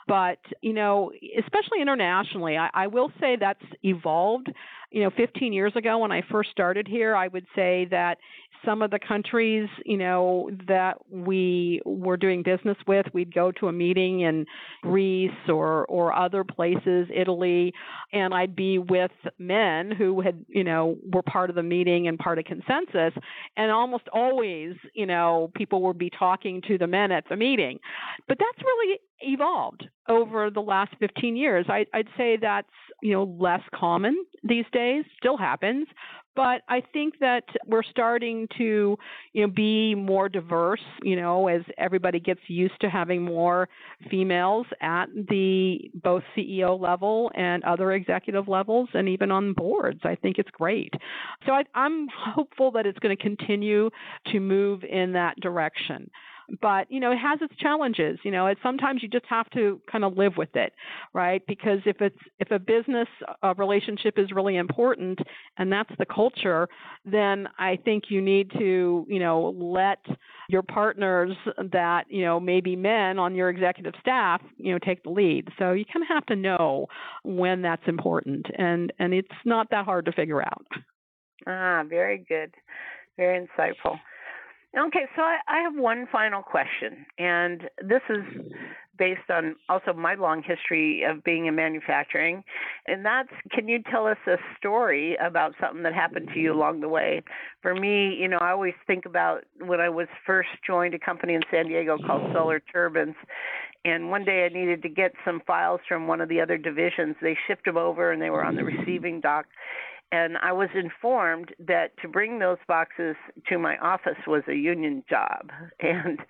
But, 0.09 0.39
you 0.63 0.73
know, 0.73 1.13
especially 1.39 1.81
internationally, 1.81 2.57
I, 2.57 2.69
I 2.75 2.87
will 2.89 3.13
say 3.21 3.37
that's 3.39 3.63
evolved. 3.85 4.53
You 4.91 5.05
know, 5.05 5.11
15 5.17 5.53
years 5.53 5.75
ago 5.77 5.99
when 5.99 6.13
I 6.13 6.23
first 6.31 6.51
started 6.51 6.89
here, 6.89 7.15
I 7.15 7.29
would 7.29 7.47
say 7.55 7.87
that 7.91 8.19
some 8.65 8.83
of 8.83 8.91
the 8.91 8.99
countries, 8.99 9.69
you 9.85 9.97
know, 9.97 10.51
that 10.69 10.99
we 11.11 11.81
were 11.85 12.17
doing 12.17 12.43
business 12.43 12.77
with, 12.87 13.07
we'd 13.13 13.35
go 13.35 13.53
to 13.53 13.69
a 13.69 13.73
meeting 13.73 14.21
in 14.21 14.47
Greece 14.83 15.31
or 15.49 15.85
or 15.87 16.13
other 16.13 16.45
places, 16.45 17.09
Italy, 17.15 17.73
and 18.13 18.35
I'd 18.35 18.57
be 18.57 18.79
with 18.79 19.11
men 19.39 19.91
who 19.91 20.21
had, 20.21 20.45
you 20.49 20.65
know, 20.65 20.97
were 21.13 21.23
part 21.23 21.51
of 21.51 21.57
the 21.57 21.63
meeting 21.63 22.09
and 22.09 22.19
part 22.19 22.39
of 22.39 22.45
consensus, 22.45 23.13
and 23.57 23.71
almost 23.71 24.09
always, 24.13 24.75
you 24.95 25.07
know, 25.07 25.51
people 25.55 25.83
would 25.83 25.99
be 25.99 26.11
talking 26.11 26.63
to 26.69 26.79
the 26.79 26.87
men 26.87 27.13
at 27.13 27.25
the 27.29 27.37
meeting. 27.37 27.79
But 28.29 28.39
that's 28.39 28.65
really 28.65 28.99
evolved 29.21 29.85
over 30.09 30.51
the 30.51 30.61
last 30.61 30.95
15 30.99 31.37
years. 31.37 31.67
I, 31.69 31.87
I'd 31.95 32.09
say 32.17 32.37
that's, 32.41 32.69
you 33.03 33.13
know, 33.13 33.25
less 33.39 33.63
common 33.75 34.25
these 34.43 34.65
days, 34.73 35.05
still 35.19 35.37
happens, 35.37 35.87
but 36.35 36.63
I 36.69 36.83
think 36.93 37.19
that 37.21 37.45
we're 37.67 37.83
starting 37.83 38.49
to, 38.59 38.97
you 39.33 39.47
know, 39.47 39.53
be 39.53 39.95
more 39.95 40.29
diverse, 40.29 40.83
you 41.03 41.17
know, 41.17 41.49
as 41.49 41.63
everybody 41.79 42.21
gets 42.21 42.41
used 42.49 42.81
to 42.81 42.91
having 42.91 43.23
more 43.23 43.69
females 44.11 44.67
at 44.81 45.07
the 45.15 45.91
both 46.03 46.23
CEO 46.37 46.81
level 46.81 47.31
and 47.35 47.63
other 47.65 47.93
executive 47.93 48.49
levels 48.49 48.89
and 48.95 49.09
even 49.09 49.31
on 49.31 49.53
boards. 49.53 50.01
I 50.05 50.15
think 50.15 50.39
it's 50.39 50.51
great. 50.51 50.93
So 51.47 51.53
I, 51.53 51.65
I'm 51.75 52.09
hopeful 52.09 52.71
that 52.73 52.87
it's 52.87 52.99
going 52.99 53.17
to 53.17 53.23
continue 53.23 53.91
to 54.33 54.41
move 54.41 54.85
in 54.85 55.13
that 55.13 55.39
direction 55.41 56.11
but 56.61 56.91
you 56.91 57.01
know 57.01 57.13
it 57.13 57.17
has 57.19 57.39
its 57.41 57.55
challenges 57.57 58.19
you 58.25 58.31
know 58.31 58.47
it 58.47 58.59
sometimes 58.63 59.03
you 59.03 59.09
just 59.09 59.25
have 59.27 59.49
to 59.51 59.81
kind 59.91 60.05
of 60.05 60.17
live 60.17 60.37
with 60.37 60.55
it 60.55 60.73
right 61.13 61.43
because 61.47 61.79
if 61.87 62.01
it's 62.01 62.17
if 62.39 62.51
a 62.51 62.59
business 62.59 63.09
relationship 63.57 64.19
is 64.19 64.31
really 64.33 64.57
important 64.57 65.19
and 65.59 65.73
that's 65.73 65.93
the 65.99 66.07
culture 66.07 66.69
then 67.05 67.49
i 67.59 67.77
think 67.85 68.05
you 68.09 68.21
need 68.21 68.51
to 68.51 69.07
you 69.09 69.19
know 69.19 69.55
let 69.57 70.05
your 70.49 70.63
partners 70.63 71.35
that 71.73 72.05
you 72.09 72.23
know 72.23 72.39
maybe 72.39 72.77
men 72.77 73.19
on 73.19 73.35
your 73.35 73.49
executive 73.49 73.95
staff 74.01 74.41
you 74.57 74.73
know 74.73 74.79
take 74.79 75.03
the 75.05 75.11
lead 75.11 75.49
so 75.59 75.73
you 75.73 75.85
kind 75.93 76.03
of 76.03 76.09
have 76.09 76.27
to 76.27 76.37
know 76.37 76.87
when 77.25 77.63
that's 77.63 77.87
important 77.87 78.47
and 78.59 78.93
and 78.99 79.15
it's 79.15 79.29
not 79.45 79.69
that 79.71 79.85
hard 79.85 80.05
to 80.05 80.13
figure 80.13 80.43
out 80.43 80.67
Ah, 81.47 81.83
very 81.89 82.19
good. 82.19 82.55
Very 83.17 83.47
insightful. 83.47 83.99
Okay, 84.79 85.05
so 85.15 85.21
I, 85.21 85.37
I 85.49 85.61
have 85.61 85.75
one 85.77 86.07
final 86.11 86.43
question, 86.43 87.05
and 87.19 87.69
this 87.83 88.01
is 88.09 88.25
based 88.99 89.29
on 89.31 89.57
also 89.69 89.93
my 89.93 90.15
long 90.15 90.43
history 90.43 91.03
of 91.03 91.23
being 91.25 91.45
in 91.45 91.55
manufacturing, 91.55 92.43
and 92.87 93.05
that's 93.05 93.29
can 93.51 93.69
you 93.69 93.83
tell 93.91 94.07
us 94.07 94.17
a 94.27 94.37
story 94.57 95.15
about 95.17 95.53
something 95.61 95.83
that 95.83 95.93
happened 95.93 96.31
to 96.33 96.41
you 96.41 96.55
along 96.55 96.81
the 96.81 96.89
way? 96.89 97.23
For 97.61 97.75
me, 97.75 98.17
you 98.19 98.29
know, 98.29 98.39
I 98.39 98.51
always 98.51 98.75
think 98.87 99.05
about 99.05 99.45
when 99.61 99.81
I 99.81 99.91
was 99.91 100.09
first 100.25 100.49
joined 100.67 100.95
a 100.95 100.99
company 100.99 101.35
in 101.35 101.43
San 101.51 101.67
Diego 101.67 101.99
called 102.07 102.33
Solar 102.33 102.61
Turbines, 102.61 103.17
and 103.85 104.11
one 104.11 104.25
day 104.25 104.47
I 104.47 104.49
needed 104.49 104.81
to 104.83 104.89
get 104.89 105.13
some 105.23 105.43
files 105.47 105.81
from 105.87 106.07
one 106.07 106.23
of 106.23 106.31
the 106.31 106.41
other 106.41 106.57
divisions. 106.57 107.17
They 107.21 107.37
shipped 107.47 107.67
them 107.67 107.77
over, 107.77 108.11
and 108.11 108.23
they 108.23 108.31
were 108.31 108.45
on 108.45 108.57
the 108.57 108.65
receiving 108.65 109.21
dock 109.21 109.47
and 110.13 110.37
I 110.43 110.53
was 110.53 110.69
informed 110.75 111.55
that 111.59 111.97
to 112.03 112.09
bring 112.09 112.39
those 112.39 112.59
boxes 112.69 113.17
to 113.49 113.59
my 113.59 113.79
office 113.79 114.19
was 114.27 114.43
a 114.47 114.55
union 114.55 115.03
job. 115.09 115.51
And 115.81 116.21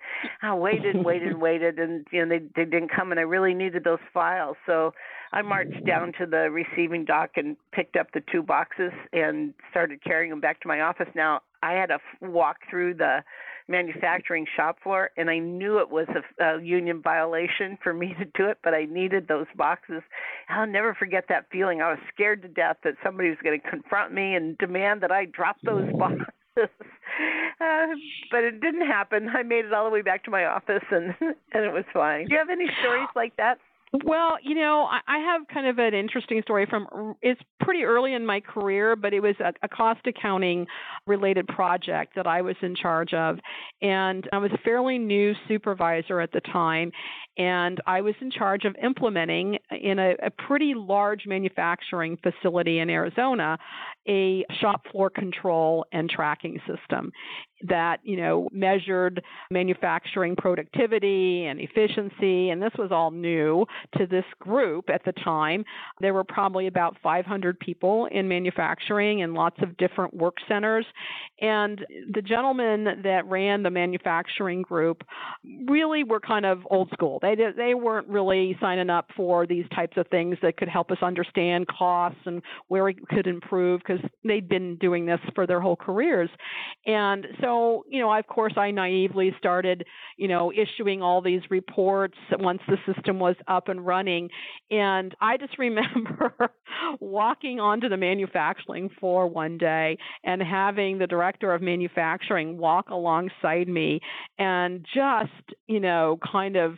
I 0.41 0.55
waited, 0.55 1.03
waited, 1.03 1.37
waited, 1.39 1.77
and 1.77 2.07
you 2.11 2.25
know 2.25 2.29
they 2.29 2.45
they 2.55 2.69
didn't 2.69 2.89
come, 2.89 3.11
and 3.11 3.19
I 3.19 3.23
really 3.23 3.53
needed 3.53 3.83
those 3.83 3.99
files. 4.13 4.57
So 4.65 4.93
I 5.31 5.41
marched 5.41 5.85
down 5.85 6.13
to 6.19 6.25
the 6.25 6.49
receiving 6.49 7.05
dock 7.05 7.31
and 7.35 7.55
picked 7.71 7.95
up 7.95 8.07
the 8.13 8.23
two 8.31 8.41
boxes 8.41 8.91
and 9.11 9.53
started 9.69 10.03
carrying 10.03 10.31
them 10.31 10.39
back 10.39 10.61
to 10.61 10.67
my 10.67 10.81
office. 10.81 11.07
Now 11.13 11.41
I 11.61 11.73
had 11.73 11.87
to 11.87 11.95
f- 11.95 12.01
walk 12.21 12.57
through 12.69 12.95
the 12.95 13.23
manufacturing 13.67 14.45
shop 14.55 14.77
floor 14.83 15.11
and 15.17 15.29
I 15.29 15.39
knew 15.39 15.79
it 15.79 15.89
was 15.89 16.07
a, 16.39 16.43
a 16.43 16.61
union 16.61 17.01
violation 17.01 17.77
for 17.83 17.93
me 17.93 18.15
to 18.19 18.25
do 18.25 18.49
it, 18.49 18.59
but 18.63 18.73
I 18.73 18.85
needed 18.85 19.27
those 19.27 19.47
boxes. 19.55 20.01
I'll 20.49 20.67
never 20.67 20.93
forget 20.93 21.25
that 21.29 21.45
feeling. 21.51 21.81
I 21.81 21.89
was 21.91 21.99
scared 22.13 22.41
to 22.43 22.47
death 22.47 22.77
that 22.83 22.95
somebody 23.03 23.29
was 23.29 23.37
going 23.43 23.59
to 23.59 23.69
confront 23.69 24.13
me 24.13 24.35
and 24.35 24.57
demand 24.57 25.01
that 25.01 25.11
I 25.11 25.25
drop 25.25 25.57
those 25.63 25.91
boxes. 25.97 26.27
Uh, 26.57 27.87
but 28.31 28.43
it 28.43 28.61
didn't 28.61 28.85
happen. 28.85 29.29
I 29.29 29.43
made 29.43 29.65
it 29.65 29.73
all 29.73 29.85
the 29.85 29.91
way 29.91 30.01
back 30.01 30.23
to 30.25 30.31
my 30.31 30.45
office 30.45 30.83
and 30.91 31.13
and 31.21 31.65
it 31.65 31.71
was 31.73 31.85
fine. 31.93 32.27
Do 32.27 32.33
you 32.33 32.39
have 32.39 32.49
any 32.49 32.67
stories 32.81 33.09
like 33.15 33.35
that? 33.37 33.59
Well, 34.01 34.37
you 34.41 34.55
know, 34.55 34.87
I, 34.89 35.19
have 35.19 35.47
kind 35.53 35.67
of 35.67 35.77
an 35.77 35.93
interesting 35.93 36.41
story 36.41 36.65
from 36.67 37.15
it's 37.21 37.39
pretty 37.59 37.83
early 37.83 38.15
in 38.15 38.25
my 38.25 38.39
career, 38.39 38.95
but 38.95 39.13
it 39.13 39.19
was 39.19 39.35
a, 39.39 39.53
a 39.61 39.69
cost 39.69 40.01
accounting 40.07 40.65
related 41.05 41.47
project 41.47 42.15
that 42.15 42.25
I 42.25 42.41
was 42.41 42.55
in 42.63 42.75
charge 42.75 43.13
of. 43.13 43.37
And 43.83 44.27
I 44.33 44.39
was 44.39 44.51
a 44.51 44.57
fairly 44.63 44.97
new 44.97 45.33
supervisor 45.47 46.19
at 46.21 46.31
the 46.31 46.41
time. 46.41 46.91
And 47.37 47.81
I 47.87 48.01
was 48.01 48.15
in 48.21 48.29
charge 48.29 48.65
of 48.65 48.75
implementing 48.81 49.57
in 49.71 49.97
a, 49.99 50.15
a 50.21 50.29
pretty 50.29 50.73
large 50.75 51.25
manufacturing 51.25 52.17
facility 52.17 52.79
in 52.79 52.89
Arizona 52.89 53.57
a 54.07 54.45
shop 54.59 54.85
floor 54.91 55.09
control 55.09 55.85
and 55.93 56.09
tracking 56.09 56.59
system 56.67 57.11
that 57.65 57.99
you 58.03 58.17
know 58.17 58.49
measured 58.51 59.23
manufacturing 59.49 60.35
productivity 60.35 61.45
and 61.45 61.61
efficiency 61.61 62.49
and 62.49 62.61
this 62.61 62.73
was 62.77 62.91
all 62.91 63.11
new 63.11 63.65
to 63.97 64.05
this 64.05 64.25
group 64.39 64.89
at 64.89 65.03
the 65.05 65.13
time. 65.13 65.63
There 66.01 66.13
were 66.13 66.25
probably 66.25 66.67
about 66.67 66.97
500 67.01 67.59
people 67.59 68.07
in 68.11 68.27
manufacturing 68.27 69.21
and 69.21 69.33
lots 69.33 69.55
of 69.61 69.77
different 69.77 70.13
work 70.13 70.35
centers 70.47 70.85
and 71.39 71.85
the 72.13 72.21
gentlemen 72.21 73.01
that 73.03 73.25
ran 73.27 73.63
the 73.63 73.69
manufacturing 73.69 74.61
group 74.61 75.03
really 75.65 76.03
were 76.03 76.19
kind 76.19 76.45
of 76.45 76.59
old 76.69 76.89
school 76.91 77.19
They 77.23 77.35
they 77.55 77.73
weren't 77.73 78.07
really 78.09 78.57
signing 78.59 78.89
up 78.89 79.09
for 79.15 79.47
these 79.47 79.65
types 79.73 79.95
of 79.95 80.05
things 80.09 80.37
that 80.41 80.57
could 80.57 80.67
help 80.67 80.91
us 80.91 80.97
understand 81.01 81.67
costs 81.69 82.19
and 82.25 82.41
where 82.67 82.83
we 82.83 82.95
could 82.95 83.27
improve 83.27 83.79
because 83.79 84.03
they'd 84.25 84.49
been 84.49 84.75
doing 84.75 85.05
this 85.05 85.21
for 85.33 85.47
their 85.47 85.61
whole 85.61 85.77
careers. 85.77 86.29
And 86.85 87.25
so, 87.39 87.85
you 87.89 88.01
know, 88.01 88.13
of 88.13 88.27
course, 88.27 88.53
I 88.57 88.71
naively 88.71 89.33
started, 89.37 89.85
you 90.17 90.27
know, 90.27 90.51
issuing 90.51 91.01
all 91.01 91.21
these 91.21 91.41
reports 91.49 92.17
once 92.31 92.61
the 92.67 92.77
system 92.93 93.19
was 93.19 93.37
up 93.47 93.69
and 93.69 93.85
running. 93.85 94.29
And 94.69 95.15
I 95.21 95.37
just 95.37 95.57
remember 95.57 96.51
walking 96.99 97.61
onto 97.61 97.87
the 97.87 97.97
manufacturing 97.97 98.89
floor 98.99 99.27
one 99.27 99.57
day 99.57 99.97
and 100.25 100.41
having 100.41 100.97
the 100.97 101.07
director 101.07 101.53
of 101.53 101.61
manufacturing 101.61 102.57
walk 102.57 102.89
alongside 102.89 103.69
me 103.69 104.01
and 104.37 104.85
just, 104.93 105.57
you 105.67 105.79
know, 105.79 106.19
kind 106.29 106.57
of 106.57 106.77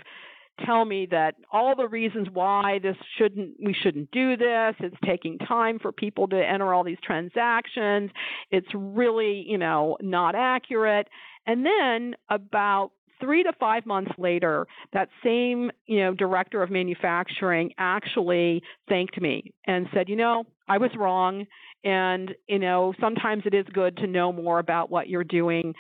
tell 0.66 0.86
me 0.86 1.08
that 1.12 1.36
all 1.52 1.76
the 1.76 1.88
reasons 1.88 2.28
why 2.32 2.80
this 2.82 2.96
shouldn't 3.18 3.56
we 3.64 3.74
shouldn't 3.74 4.10
do 4.12 4.38
this 4.38 4.76
it's 4.80 4.96
taking 5.04 5.38
time 5.40 5.80
for 5.80 5.92
people 5.92 6.28
to 6.28 6.38
enter 6.38 6.74
all 6.74 6.84
these 6.84 6.98
transactions 7.04 8.12
it's 8.52 8.68
really 8.74 9.44
you 9.48 9.58
know 9.58 9.98
not 10.02 10.36
accurate 10.36 11.08
and 11.48 11.66
then 11.66 12.16
about 12.30 12.92
three 13.20 13.44
to 13.44 13.54
five 13.60 13.86
months 13.86 14.12
later, 14.18 14.68
that 14.94 15.10
same 15.24 15.72
you 15.86 16.00
know 16.00 16.14
director 16.14 16.62
of 16.62 16.70
manufacturing 16.70 17.72
actually 17.78 18.62
thanked 18.88 19.20
me 19.20 19.54
and 19.66 19.88
said, 19.94 20.10
you 20.10 20.16
know, 20.16 20.46
I 20.68 20.78
was 20.78 20.92
wrong. 20.98 21.46
And, 21.86 22.34
you 22.48 22.58
know, 22.58 22.94
sometimes 23.00 23.44
it 23.46 23.54
is 23.54 23.66
good 23.72 23.96
to 23.98 24.08
know 24.08 24.34
more 24.34 24.58
about 24.58 24.90
what 24.90 25.08
you're 25.08 25.24
doing 25.24 25.74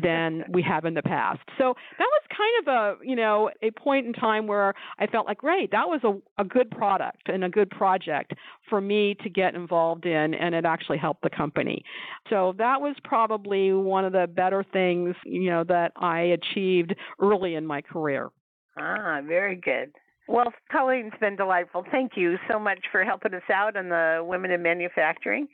than 0.00 0.44
we 0.48 0.62
have 0.62 0.84
in 0.84 0.94
the 0.94 1.02
past. 1.02 1.40
So 1.58 1.74
that 1.98 2.06
was 2.06 2.22
kind 2.30 2.68
of 2.68 3.00
a, 3.02 3.06
you 3.06 3.16
know, 3.16 3.50
a 3.60 3.72
point 3.72 4.06
in 4.06 4.12
time 4.12 4.46
where 4.46 4.72
I 5.00 5.08
felt 5.08 5.26
like, 5.26 5.38
great, 5.38 5.72
that 5.72 5.88
was 5.88 6.00
a, 6.04 6.40
a 6.40 6.44
good 6.44 6.70
product 6.70 7.28
and 7.28 7.42
a 7.42 7.48
good 7.48 7.68
project 7.70 8.32
for 8.68 8.80
me 8.80 9.16
to 9.22 9.28
get 9.28 9.56
involved 9.56 10.06
in, 10.06 10.34
and 10.34 10.54
it 10.54 10.64
actually 10.64 10.98
helped 10.98 11.22
the 11.22 11.30
company. 11.30 11.82
So 12.28 12.54
that 12.58 12.80
was 12.80 12.94
probably 13.02 13.72
one 13.72 14.04
of 14.04 14.12
the 14.12 14.28
better 14.28 14.64
things, 14.72 15.16
you 15.24 15.50
know, 15.50 15.64
that 15.64 15.92
I 15.96 16.20
achieved 16.20 16.94
early 17.20 17.56
in 17.56 17.66
my 17.66 17.80
career. 17.80 18.30
Ah, 18.78 19.20
very 19.26 19.56
good. 19.56 19.92
Well, 20.30 20.54
Colleen, 20.70 21.06
it's 21.06 21.18
been 21.18 21.34
delightful. 21.34 21.84
Thank 21.90 22.12
you 22.14 22.36
so 22.48 22.60
much 22.60 22.78
for 22.92 23.02
helping 23.02 23.34
us 23.34 23.42
out 23.52 23.76
on 23.76 23.88
the 23.88 24.22
Women 24.24 24.52
in 24.52 24.62
Manufacturing. 24.62 25.48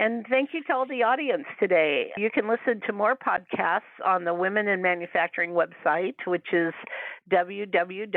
And 0.00 0.26
thank 0.28 0.50
you 0.52 0.64
to 0.64 0.74
all 0.74 0.84
the 0.84 1.04
audience 1.04 1.44
today. 1.60 2.10
You 2.16 2.28
can 2.34 2.48
listen 2.48 2.80
to 2.88 2.92
more 2.92 3.16
podcasts 3.16 3.82
on 4.04 4.24
the 4.24 4.34
Women 4.34 4.66
in 4.66 4.82
Manufacturing 4.82 5.52
website, 5.52 6.16
which 6.26 6.52
is 6.52 6.74
www.women 7.30 8.08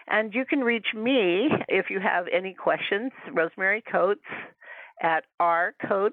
And 0.09 0.33
you 0.33 0.45
can 0.45 0.61
reach 0.61 0.87
me 0.95 1.49
if 1.67 1.89
you 1.89 1.99
have 1.99 2.27
any 2.33 2.53
questions, 2.53 3.11
Rosemary 3.33 3.83
Coates 3.91 4.21
at 5.01 5.23
rcoates 5.41 6.11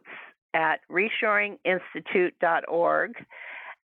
at 0.54 0.80
reshoringinstitute.org 0.90 3.12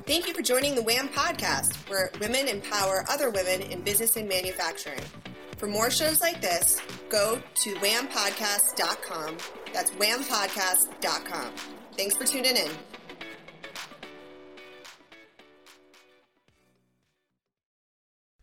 Thank 0.06 0.26
you 0.26 0.32
for 0.32 0.40
joining 0.40 0.74
the 0.74 0.82
WHAM 0.82 1.10
podcast, 1.10 1.76
where 1.90 2.10
women 2.22 2.48
empower 2.48 3.04
other 3.10 3.28
women 3.28 3.60
in 3.60 3.82
business 3.82 4.16
and 4.16 4.26
manufacturing. 4.26 5.02
For 5.58 5.66
more 5.66 5.90
shows 5.90 6.22
like 6.22 6.40
this, 6.40 6.80
go 7.10 7.38
to 7.56 7.74
whampodcast.com. 7.74 9.36
That's 9.74 9.90
whampodcast.com. 9.90 11.52
Thanks 11.98 12.16
for 12.16 12.24
tuning 12.24 12.56
in. 12.56 12.70